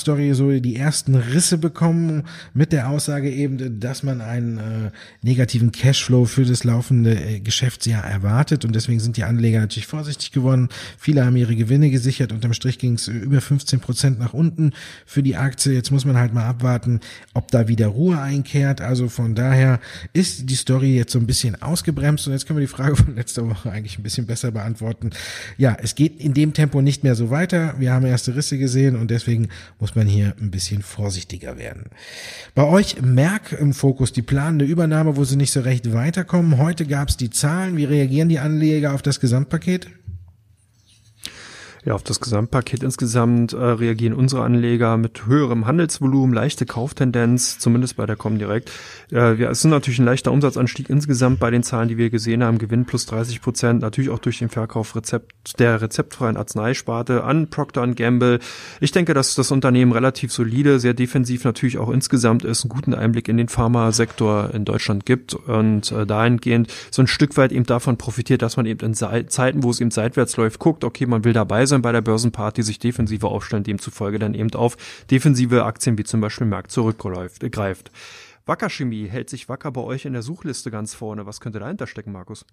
Turnaround-Story 0.10 0.34
so 0.34 0.60
die 0.60 0.76
ersten 0.76 1.16
Risse 1.16 1.58
bekommen 1.58 2.24
mit 2.54 2.72
der 2.72 2.90
Aussage 2.90 3.30
eben, 3.30 3.80
dass 3.80 4.04
man 4.04 4.22
einen 4.22 4.58
äh, 4.58 4.92
negativen 5.22 5.72
Cashflow 5.72 6.26
für 6.26 6.46
das 6.46 6.64
laufende 6.64 7.16
äh, 7.16 7.40
Geschäftsjahr 7.40 8.04
erwartet 8.04 8.66
und 8.66 8.76
deswegen 8.76 9.00
sind 9.00 9.18
die 9.18 9.24
Anleger 9.24 9.60
natürlich 9.60 9.88
vorsichtig 9.88 10.32
geworden. 10.32 10.70
Viele 10.98 11.26
haben 11.26 11.36
ihre 11.36 11.56
Gewinne 11.56 11.90
gesichert. 11.90 12.32
Unterm 12.32 12.54
Strich 12.54 12.80
ging 12.80 12.94
es 12.94 13.08
über 13.08 13.42
15 13.42 13.80
Prozent 13.80 14.20
nach 14.20 14.34
unten 14.34 14.72
für 15.06 15.24
die 15.24 15.36
Aktie. 15.36 15.74
Jetzt 15.74 15.92
muss 15.92 16.06
man 16.06 16.18
halt 16.18 16.34
mal 16.34 16.46
abwarten, 16.46 17.00
ob 17.34 17.52
da 17.52 17.68
wieder 17.68 17.88
Ruhe 17.88 18.20
einkehrt. 18.20 18.82
Also 18.82 19.10
von 19.10 19.36
daher 19.36 19.80
ist 20.14 20.50
die 20.50 20.56
Story 20.56 20.96
jetzt 20.96 21.12
so 21.12 21.20
ein 21.20 21.28
bisschen 21.28 21.62
ausgebremst. 21.62 22.28
Und 22.28 22.34
jetzt 22.34 22.48
können 22.48 22.60
wir 22.60 22.66
die 22.66 22.72
Frage 22.72 22.96
von 22.96 23.16
letzter 23.16 23.48
Woche 23.48 23.72
eigentlich 23.72 24.00
ein 24.00 24.04
bisschen 24.04 24.26
besser 24.26 24.52
beantworten. 24.52 25.12
Ja, 25.58 25.78
es 25.82 25.96
geht 25.96 26.20
in 26.20 26.34
dem 26.34 26.54
Tempo 26.54 26.82
nicht 26.82 27.04
mehr 27.04 27.16
so 27.16 27.30
weiter. 27.30 27.76
Wir 27.78 27.94
haben 27.94 28.06
erste 28.06 28.36
Risse 28.36 28.58
gesehen 28.58 28.96
und 28.96 29.12
deswegen 29.12 29.50
muss 29.80 29.96
man 29.96 29.99
hier 30.08 30.36
ein 30.40 30.52
bisschen 30.52 30.82
vorsichtiger 30.82 31.58
werden. 31.58 31.86
Bei 32.56 32.64
euch 32.64 33.02
Merck 33.02 33.52
im 33.54 33.74
Fokus, 33.74 34.14
die 34.14 34.22
planende 34.22 34.66
Übernahme, 34.66 35.18
wo 35.18 35.24
sie 35.24 35.36
nicht 35.36 35.52
so 35.52 35.62
recht 35.62 35.94
weiterkommen. 35.94 36.58
Heute 36.58 36.86
gab 36.86 37.10
es 37.10 37.18
die 37.18 37.30
Zahlen. 37.30 37.78
Wie 37.78 37.86
reagieren 37.86 38.30
die 38.30 38.40
Anleger 38.40 38.94
auf 38.94 39.02
das 39.02 39.20
Gesamtpaket? 39.20 39.88
Ja, 41.90 41.96
auf 41.96 42.04
das 42.04 42.20
Gesamtpaket 42.20 42.84
insgesamt 42.84 43.54
äh, 43.54 43.58
reagieren 43.58 44.14
unsere 44.14 44.44
Anleger 44.44 44.96
mit 44.98 45.26
höherem 45.26 45.66
Handelsvolumen, 45.66 46.36
leichte 46.36 46.68
Kauftendenz, 46.68 47.58
zumindest 47.58 47.96
bei 47.96 48.06
der 48.06 48.16
Comdirect. 48.16 48.72
Äh, 49.12 49.34
ja, 49.42 49.50
es 49.50 49.66
ist 49.66 49.72
natürlich 49.72 49.98
ein 49.98 50.06
leichter 50.06 50.32
Umsatzanstieg 50.32 50.88
insgesamt 50.88 51.40
bei 51.40 51.50
den 51.50 51.64
Zahlen, 51.64 51.88
die 51.90 51.98
wir 51.98 52.12
gesehen 52.12 52.44
haben. 52.44 52.60
Gewinn 52.60 52.86
plus 52.86 53.08
30 53.08 53.42
Prozent, 53.42 53.82
natürlich 53.82 54.12
auch 54.12 54.20
durch 54.20 54.38
den 54.38 54.50
Verkauf 54.50 54.96
Rezept, 54.96 55.60
der 55.60 55.82
rezeptfreien 55.82 56.38
Arzneisparte 56.38 57.24
an 57.24 57.50
Procter 57.50 57.88
Gamble. 57.88 58.38
Ich 58.80 58.92
denke, 58.92 59.16
dass 59.16 59.34
das 59.34 59.50
Unternehmen 59.50 59.92
relativ 59.92 60.32
solide, 60.32 60.80
sehr 60.80 60.94
defensiv 60.94 61.44
natürlich 61.44 61.80
auch 61.80 61.90
insgesamt 61.90 62.46
ist, 62.46 62.66
einen 62.66 62.70
guten 62.70 62.94
Einblick 62.94 63.28
in 63.28 63.38
den 63.38 63.50
Pharmasektor 63.50 64.54
in 64.54 64.64
Deutschland 64.64 65.08
gibt 65.08 65.34
und 65.34 65.92
äh, 65.92 66.06
dahingehend 66.06 66.72
so 66.92 67.02
ein 67.02 67.08
Stück 67.08 67.36
weit 67.36 67.52
eben 67.52 67.66
davon 67.66 67.98
profitiert, 67.98 68.44
dass 68.44 68.58
man 68.58 68.68
eben 68.68 68.86
in 68.86 68.94
Zeiten, 68.94 69.64
wo 69.64 69.72
es 69.72 69.82
eben 69.82 69.90
seitwärts 69.90 70.38
läuft, 70.38 70.60
guckt, 70.60 70.84
okay, 70.84 71.08
man 71.08 71.24
will 71.24 71.34
dabei 71.34 71.66
sein 71.66 71.79
bei 71.82 71.92
der 71.92 72.02
Börsenparty, 72.02 72.64
sich 72.64 72.80
defensiver 72.80 73.30
aufstellen, 73.30 73.64
demzufolge 73.64 74.20
dann 74.20 74.34
eben 74.34 74.54
auf 74.54 74.78
defensive 75.10 75.64
Aktien 75.66 75.98
wie 75.98 76.04
zum 76.04 76.22
Beispiel 76.22 76.48
Merck 76.48 76.72
zurückgreift. 76.72 77.92
Wacker 78.46 78.70
Chemie 78.70 79.08
hält 79.08 79.30
sich 79.30 79.48
Wacker 79.48 79.72
bei 79.72 79.82
euch 79.82 80.06
in 80.06 80.14
der 80.14 80.24
Suchliste 80.24 80.72
ganz 80.72 80.96
vorne. 80.96 81.26
Was 81.26 81.40
könnte 81.40 81.60
dahinter 81.60 81.86
stecken, 81.88 82.12
Markus? 82.12 82.46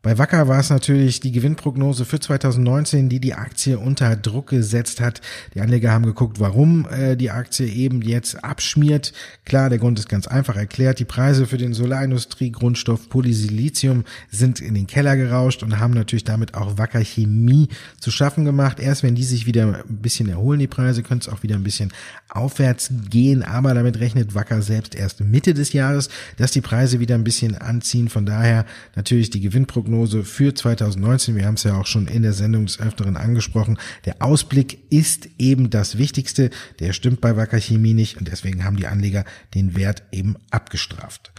Bei 0.00 0.16
Wacker 0.16 0.46
war 0.46 0.60
es 0.60 0.70
natürlich 0.70 1.18
die 1.18 1.32
Gewinnprognose 1.32 2.04
für 2.04 2.20
2019, 2.20 3.08
die 3.08 3.18
die 3.18 3.34
Aktie 3.34 3.80
unter 3.80 4.14
Druck 4.14 4.50
gesetzt 4.50 5.00
hat. 5.00 5.20
Die 5.54 5.60
Anleger 5.60 5.90
haben 5.90 6.06
geguckt, 6.06 6.38
warum 6.38 6.86
äh, 6.88 7.16
die 7.16 7.32
Aktie 7.32 7.66
eben 7.66 8.00
jetzt 8.02 8.44
abschmiert. 8.44 9.12
Klar, 9.44 9.70
der 9.70 9.80
Grund 9.80 9.98
ist 9.98 10.08
ganz 10.08 10.28
einfach 10.28 10.54
erklärt. 10.54 11.00
Die 11.00 11.04
Preise 11.04 11.46
für 11.46 11.58
den 11.58 11.74
Solarindustrie 11.74 12.52
Grundstoff 12.52 13.08
Polysilizium 13.08 14.04
sind 14.30 14.60
in 14.60 14.74
den 14.74 14.86
Keller 14.86 15.16
gerauscht 15.16 15.64
und 15.64 15.80
haben 15.80 15.94
natürlich 15.94 16.24
damit 16.24 16.54
auch 16.54 16.78
Wacker 16.78 17.02
Chemie 17.02 17.66
zu 17.98 18.12
schaffen 18.12 18.44
gemacht. 18.44 18.78
Erst 18.78 19.02
wenn 19.02 19.16
die 19.16 19.24
sich 19.24 19.46
wieder 19.46 19.82
ein 19.88 19.96
bisschen 19.96 20.28
erholen, 20.28 20.60
die 20.60 20.68
Preise, 20.68 21.02
könnte 21.02 21.28
es 21.28 21.34
auch 21.34 21.42
wieder 21.42 21.56
ein 21.56 21.64
bisschen 21.64 21.92
aufwärts 22.28 22.92
gehen. 23.10 23.42
Aber 23.42 23.74
damit 23.74 23.98
rechnet 23.98 24.36
Wacker 24.36 24.62
selbst 24.62 24.94
erst 24.94 25.22
Mitte 25.22 25.54
des 25.54 25.72
Jahres, 25.72 26.08
dass 26.36 26.52
die 26.52 26.60
Preise 26.60 27.00
wieder 27.00 27.16
ein 27.16 27.24
bisschen 27.24 27.56
anziehen. 27.56 28.08
Von 28.08 28.26
daher 28.26 28.64
natürlich 28.94 29.30
die 29.30 29.40
Gewinnprognose 29.40 29.87
Prognose 29.88 30.22
für 30.22 30.54
2019. 30.54 31.34
Wir 31.34 31.46
haben 31.46 31.54
es 31.54 31.62
ja 31.62 31.80
auch 31.80 31.86
schon 31.86 32.08
in 32.08 32.22
der 32.22 32.34
Sendung 32.34 32.66
des 32.66 32.78
Öfteren 32.78 33.16
angesprochen. 33.16 33.78
Der 34.04 34.20
Ausblick 34.20 34.80
ist 34.90 35.30
eben 35.38 35.70
das 35.70 35.96
Wichtigste. 35.96 36.50
Der 36.78 36.92
stimmt 36.92 37.22
bei 37.22 37.36
Wacker 37.36 37.58
Chemie 37.58 37.94
nicht 37.94 38.18
und 38.18 38.28
deswegen 38.28 38.64
haben 38.64 38.76
die 38.76 38.86
Anleger 38.86 39.24
den 39.54 39.76
Wert 39.76 40.02
eben 40.12 40.36
abgestraft. 40.50 41.32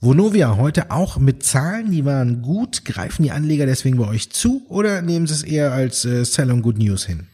Vonovia 0.00 0.56
heute 0.56 0.90
auch 0.90 1.18
mit 1.18 1.42
Zahlen, 1.42 1.90
die 1.90 2.06
waren 2.06 2.40
gut. 2.40 2.86
Greifen 2.86 3.24
die 3.24 3.30
Anleger 3.30 3.66
deswegen 3.66 3.98
bei 3.98 4.08
euch 4.08 4.30
zu 4.30 4.64
oder 4.70 5.02
nehmen 5.02 5.26
sie 5.26 5.34
es 5.34 5.42
eher 5.42 5.72
als 5.72 6.06
äh, 6.06 6.24
Sell 6.24 6.50
on 6.50 6.62
Good 6.62 6.78
News 6.78 7.04
hin? 7.04 7.26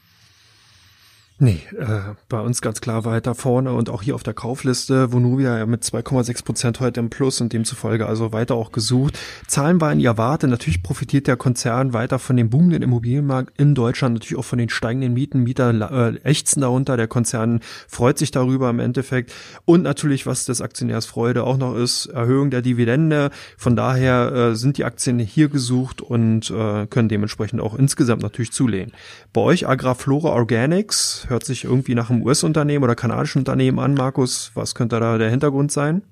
Nee, 1.40 1.62
äh, 1.78 2.14
bei 2.28 2.40
uns 2.40 2.60
ganz 2.60 2.80
klar 2.80 3.04
weiter 3.04 3.36
vorne 3.36 3.72
und 3.72 3.90
auch 3.90 4.02
hier 4.02 4.16
auf 4.16 4.24
der 4.24 4.34
Kaufliste, 4.34 5.12
Vonovia 5.12 5.64
mit 5.66 5.84
2,6 5.84 6.44
Prozent 6.44 6.80
heute 6.80 6.98
im 6.98 7.10
Plus 7.10 7.40
und 7.40 7.52
demzufolge 7.52 8.06
also 8.06 8.32
weiter 8.32 8.56
auch 8.56 8.72
gesucht. 8.72 9.16
Zahlen 9.46 9.80
waren 9.80 10.00
ja 10.00 10.16
warte. 10.16 10.48
Natürlich 10.48 10.82
profitiert 10.82 11.28
der 11.28 11.36
Konzern 11.36 11.92
weiter 11.92 12.18
von 12.18 12.36
dem 12.36 12.50
boomenden 12.50 12.82
Immobilienmarkt 12.82 13.52
in 13.56 13.76
Deutschland, 13.76 14.14
natürlich 14.14 14.36
auch 14.36 14.44
von 14.44 14.58
den 14.58 14.68
steigenden 14.68 15.14
Mieten. 15.14 15.44
Mieter 15.44 15.70
äh, 16.12 16.16
ächzen 16.28 16.62
darunter. 16.62 16.96
Der 16.96 17.06
Konzern 17.06 17.60
freut 17.86 18.18
sich 18.18 18.32
darüber 18.32 18.68
im 18.70 18.80
Endeffekt. 18.80 19.32
Und 19.64 19.84
natürlich, 19.84 20.26
was 20.26 20.44
des 20.44 20.60
Aktionärs 20.60 21.06
Freude 21.06 21.44
auch 21.44 21.56
noch 21.56 21.76
ist, 21.76 22.06
Erhöhung 22.06 22.50
der 22.50 22.62
Dividende. 22.62 23.30
Von 23.56 23.76
daher 23.76 24.32
äh, 24.32 24.54
sind 24.56 24.76
die 24.76 24.84
Aktien 24.84 25.20
hier 25.20 25.48
gesucht 25.48 26.00
und 26.00 26.50
äh, 26.50 26.88
können 26.88 27.08
dementsprechend 27.08 27.60
auch 27.60 27.78
insgesamt 27.78 28.22
natürlich 28.22 28.50
zulehnen. 28.50 28.90
Bei 29.32 29.42
euch 29.42 29.68
Agraflora 29.68 30.30
Organics 30.30 31.27
hört 31.28 31.44
sich 31.44 31.64
irgendwie 31.64 31.94
nach 31.94 32.10
einem 32.10 32.22
US-Unternehmen 32.22 32.84
oder 32.84 32.94
kanadischen 32.94 33.40
Unternehmen 33.40 33.78
an, 33.78 33.94
Markus. 33.94 34.50
Was 34.54 34.74
könnte 34.74 35.00
da 35.00 35.18
der 35.18 35.30
Hintergrund 35.30 35.72
sein? 35.72 36.02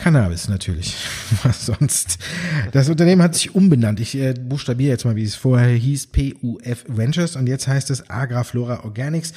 Cannabis 0.00 0.48
natürlich. 0.48 0.96
Was 1.42 1.66
sonst? 1.66 2.18
Das 2.72 2.88
Unternehmen 2.88 3.22
hat 3.22 3.34
sich 3.34 3.54
umbenannt. 3.54 4.00
Ich 4.00 4.16
äh, 4.16 4.32
buchstabiere 4.32 4.92
jetzt 4.92 5.04
mal, 5.04 5.14
wie 5.14 5.24
es 5.24 5.34
vorher 5.34 5.76
hieß, 5.76 6.06
PUF 6.06 6.84
Ventures 6.88 7.36
und 7.36 7.46
jetzt 7.46 7.68
heißt 7.68 7.90
es 7.90 8.08
Agraflora 8.08 8.84
Organics. 8.84 9.34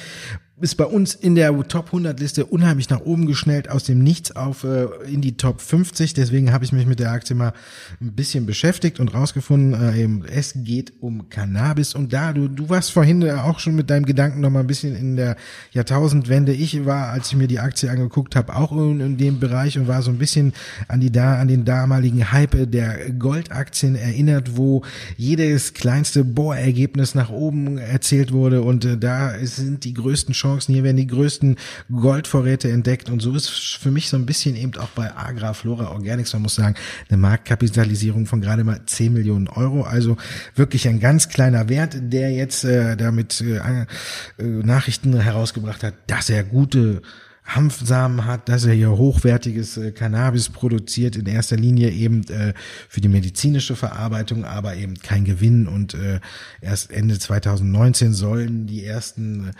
Ist 0.60 0.76
bei 0.76 0.84
uns 0.84 1.14
in 1.14 1.34
der 1.34 1.52
Top 1.66 1.86
100 1.86 2.20
Liste 2.20 2.46
unheimlich 2.46 2.88
nach 2.88 3.00
oben 3.00 3.26
geschnellt 3.26 3.68
aus 3.68 3.82
dem 3.82 3.98
Nichts 3.98 4.36
auf 4.36 4.62
äh, 4.62 4.86
in 5.06 5.20
die 5.20 5.36
Top 5.36 5.60
50. 5.60 6.14
Deswegen 6.14 6.52
habe 6.52 6.64
ich 6.64 6.72
mich 6.72 6.86
mit 6.86 7.00
der 7.00 7.10
Aktie 7.10 7.34
mal 7.34 7.52
ein 8.00 8.12
bisschen 8.12 8.46
beschäftigt 8.46 9.00
und 9.00 9.12
rausgefunden, 9.12 9.74
äh, 9.74 10.00
eben, 10.00 10.24
es 10.24 10.52
geht 10.54 10.92
um 11.00 11.28
Cannabis. 11.28 11.94
Und 11.94 12.12
da, 12.12 12.32
du, 12.32 12.46
du 12.46 12.68
warst 12.68 12.92
vorhin 12.92 13.22
äh, 13.22 13.32
auch 13.32 13.58
schon 13.58 13.74
mit 13.74 13.90
deinem 13.90 14.06
Gedanken 14.06 14.40
noch 14.40 14.50
mal 14.50 14.60
ein 14.60 14.68
bisschen 14.68 14.94
in 14.94 15.16
der 15.16 15.36
Jahrtausendwende. 15.72 16.52
Ich 16.52 16.84
war, 16.86 17.08
als 17.08 17.28
ich 17.28 17.36
mir 17.36 17.48
die 17.48 17.58
Aktie 17.58 17.90
angeguckt 17.90 18.36
habe, 18.36 18.54
auch 18.54 18.70
in, 18.70 19.00
in 19.00 19.16
dem 19.16 19.40
Bereich 19.40 19.76
und 19.76 19.88
war 19.88 20.02
so 20.02 20.12
ein 20.12 20.18
bisschen 20.18 20.52
an 20.86 21.00
die 21.00 21.10
da 21.10 21.40
an 21.40 21.48
den 21.48 21.64
damaligen 21.64 22.30
Hype 22.30 22.70
der 22.70 23.10
Goldaktien 23.10 23.96
erinnert, 23.96 24.56
wo 24.56 24.82
jedes 25.16 25.74
kleinste 25.74 26.22
Bohrergebnis 26.24 27.16
nach 27.16 27.30
oben 27.30 27.76
erzählt 27.76 28.30
wurde 28.30 28.62
und 28.62 28.84
äh, 28.84 28.96
da 28.96 29.34
sind 29.42 29.82
die 29.82 29.94
größten 29.94 30.32
Chancen, 30.44 30.74
hier 30.74 30.84
werden 30.84 30.98
die 30.98 31.06
größten 31.06 31.56
Goldvorräte 31.90 32.70
entdeckt. 32.70 33.08
Und 33.08 33.20
so 33.20 33.34
ist 33.34 33.48
für 33.48 33.90
mich 33.90 34.08
so 34.08 34.16
ein 34.16 34.26
bisschen 34.26 34.56
eben 34.56 34.76
auch 34.76 34.90
bei 34.90 35.14
Agra 35.16 35.54
Organics, 35.64 36.32
man 36.34 36.42
muss 36.42 36.54
sagen, 36.54 36.74
eine 37.08 37.16
Marktkapitalisierung 37.16 38.26
von 38.26 38.40
gerade 38.40 38.64
mal 38.64 38.80
10 38.84 39.12
Millionen 39.12 39.48
Euro, 39.48 39.82
also 39.82 40.16
wirklich 40.54 40.86
ein 40.88 41.00
ganz 41.00 41.28
kleiner 41.28 41.68
Wert, 41.68 41.96
der 42.00 42.32
jetzt 42.32 42.64
äh, 42.64 42.96
damit 42.96 43.40
äh, 43.40 43.56
äh, 43.56 44.44
Nachrichten 44.44 45.18
herausgebracht 45.18 45.82
hat, 45.82 45.94
dass 46.06 46.28
er 46.28 46.44
gute 46.44 47.00
Hanfsamen 47.44 48.24
hat, 48.24 48.48
dass 48.48 48.64
er 48.64 48.72
hier 48.72 48.90
hochwertiges 48.90 49.76
äh, 49.76 49.92
Cannabis 49.92 50.48
produziert, 50.48 51.16
in 51.16 51.26
erster 51.26 51.56
Linie 51.56 51.90
eben 51.90 52.26
äh, 52.28 52.54
für 52.88 53.00
die 53.00 53.08
medizinische 53.08 53.76
Verarbeitung, 53.76 54.44
aber 54.44 54.76
eben 54.76 54.94
kein 54.98 55.24
Gewinn. 55.24 55.66
Und 55.66 55.94
äh, 55.94 56.20
erst 56.60 56.90
Ende 56.90 57.18
2019 57.18 58.14
sollen 58.14 58.66
die 58.66 58.84
ersten 58.84 59.48
äh, 59.48 59.52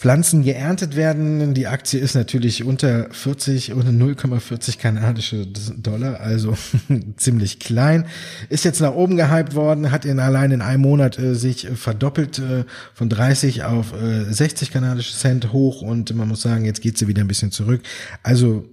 Pflanzen 0.00 0.42
geerntet 0.44 0.96
werden. 0.96 1.52
Die 1.52 1.66
Aktie 1.66 2.00
ist 2.00 2.14
natürlich 2.14 2.64
unter 2.64 3.08
40 3.10 3.74
und 3.74 3.86
0,40 3.86 4.78
kanadische 4.78 5.46
Dollar, 5.46 6.20
also 6.20 6.56
ziemlich 7.16 7.58
klein. 7.58 8.06
Ist 8.48 8.64
jetzt 8.64 8.80
nach 8.80 8.94
oben 8.94 9.18
gehypt 9.18 9.54
worden, 9.54 9.90
hat 9.90 10.06
in 10.06 10.18
allein 10.18 10.52
in 10.52 10.62
einem 10.62 10.80
Monat 10.80 11.18
äh, 11.18 11.34
sich 11.34 11.68
verdoppelt 11.74 12.38
äh, 12.38 12.64
von 12.94 13.10
30 13.10 13.64
auf 13.64 13.92
äh, 13.92 14.24
60 14.32 14.70
kanadische 14.70 15.14
Cent 15.14 15.52
hoch 15.52 15.82
und 15.82 16.14
man 16.14 16.28
muss 16.28 16.40
sagen, 16.40 16.64
jetzt 16.64 16.80
geht 16.80 16.96
sie 16.96 17.06
wieder 17.06 17.20
ein 17.20 17.28
bisschen 17.28 17.50
zurück. 17.50 17.82
Also 18.22 18.64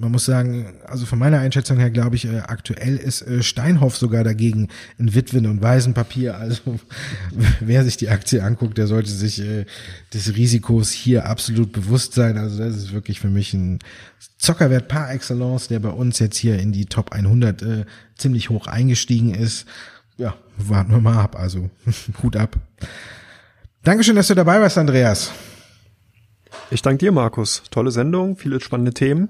man 0.00 0.12
muss 0.12 0.24
sagen, 0.24 0.78
also 0.86 1.04
von 1.04 1.18
meiner 1.18 1.40
Einschätzung 1.40 1.78
her 1.78 1.90
glaube 1.90 2.16
ich, 2.16 2.24
äh, 2.24 2.38
aktuell 2.38 2.96
ist 2.96 3.20
äh, 3.20 3.42
Steinhoff 3.42 3.98
sogar 3.98 4.24
dagegen 4.24 4.68
in 4.98 5.14
Witwen- 5.14 5.46
und 5.46 5.62
Waisenpapier. 5.62 6.38
Also 6.50 6.80
wer 7.60 7.84
sich 7.84 7.98
die 7.98 8.08
Aktie 8.08 8.42
anguckt, 8.42 8.78
der 8.78 8.86
sollte 8.86 9.10
sich 9.10 9.40
äh, 9.40 9.66
des 10.14 10.34
Risikos 10.36 10.90
hier 10.90 11.26
absolut 11.26 11.70
bewusst 11.70 12.14
sein. 12.14 12.38
Also 12.38 12.58
das 12.58 12.76
ist 12.76 12.92
wirklich 12.92 13.20
für 13.20 13.28
mich 13.28 13.52
ein 13.52 13.78
Zockerwert 14.38 14.88
par 14.88 15.12
excellence, 15.12 15.68
der 15.68 15.80
bei 15.80 15.90
uns 15.90 16.18
jetzt 16.18 16.38
hier 16.38 16.58
in 16.58 16.72
die 16.72 16.86
Top 16.86 17.12
100 17.12 17.62
äh, 17.62 17.84
ziemlich 18.16 18.48
hoch 18.48 18.66
eingestiegen 18.66 19.34
ist. 19.34 19.66
Ja, 20.16 20.34
warten 20.56 20.92
wir 20.92 21.00
mal 21.00 21.18
ab. 21.18 21.36
Also 21.36 21.68
Hut 22.22 22.36
ab. 22.36 22.56
Dankeschön, 23.82 24.16
dass 24.16 24.28
du 24.28 24.34
dabei 24.34 24.60
warst, 24.60 24.78
Andreas. 24.78 25.30
Ich 26.70 26.80
danke 26.80 26.98
dir, 26.98 27.12
Markus. 27.12 27.62
Tolle 27.70 27.90
Sendung, 27.90 28.36
viele 28.36 28.60
spannende 28.60 28.94
Themen. 28.94 29.28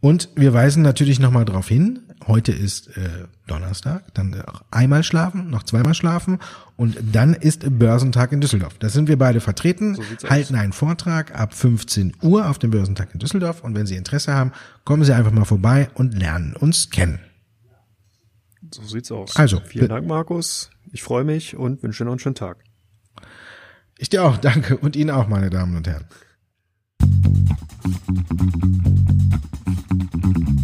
Und 0.00 0.30
wir 0.34 0.54
weisen 0.54 0.82
natürlich 0.82 1.20
nochmal 1.20 1.44
darauf 1.44 1.68
hin, 1.68 2.00
heute 2.26 2.52
ist 2.52 2.96
äh, 2.96 3.26
Donnerstag, 3.46 4.14
dann 4.14 4.40
auch 4.42 4.62
einmal 4.70 5.02
schlafen, 5.02 5.50
noch 5.50 5.62
zweimal 5.62 5.94
schlafen 5.94 6.38
und 6.76 6.96
dann 7.12 7.34
ist 7.34 7.78
Börsentag 7.78 8.32
in 8.32 8.40
Düsseldorf. 8.40 8.78
Da 8.78 8.88
sind 8.88 9.08
wir 9.08 9.18
beide 9.18 9.40
vertreten, 9.40 9.96
so 9.96 10.02
halten 10.28 10.54
aus. 10.54 10.60
einen 10.60 10.72
Vortrag 10.72 11.38
ab 11.38 11.52
15 11.52 12.14
Uhr 12.22 12.48
auf 12.48 12.58
dem 12.58 12.70
Börsentag 12.70 13.12
in 13.12 13.20
Düsseldorf 13.20 13.62
und 13.62 13.74
wenn 13.74 13.86
Sie 13.86 13.96
Interesse 13.96 14.32
haben, 14.32 14.52
kommen 14.84 15.04
Sie 15.04 15.14
einfach 15.14 15.32
mal 15.32 15.44
vorbei 15.44 15.90
und 15.94 16.14
lernen 16.14 16.56
uns 16.56 16.88
kennen. 16.88 17.20
So 18.72 18.82
sieht's 18.84 19.10
aus. 19.10 19.36
Also, 19.36 19.60
vielen 19.66 19.88
Dank, 19.88 20.06
Markus. 20.06 20.70
Ich 20.92 21.02
freue 21.02 21.24
mich 21.24 21.56
und 21.56 21.82
wünsche 21.82 22.04
noch 22.04 22.12
einen 22.12 22.20
schönen 22.20 22.36
Tag. 22.36 22.64
Ich 23.98 24.08
dir 24.08 24.24
auch, 24.24 24.38
danke 24.38 24.78
und 24.78 24.96
Ihnen 24.96 25.10
auch, 25.10 25.28
meine 25.28 25.50
Damen 25.50 25.76
und 25.76 25.86
Herren. 25.86 26.06
Thank 30.00 30.48
you. 30.48 30.59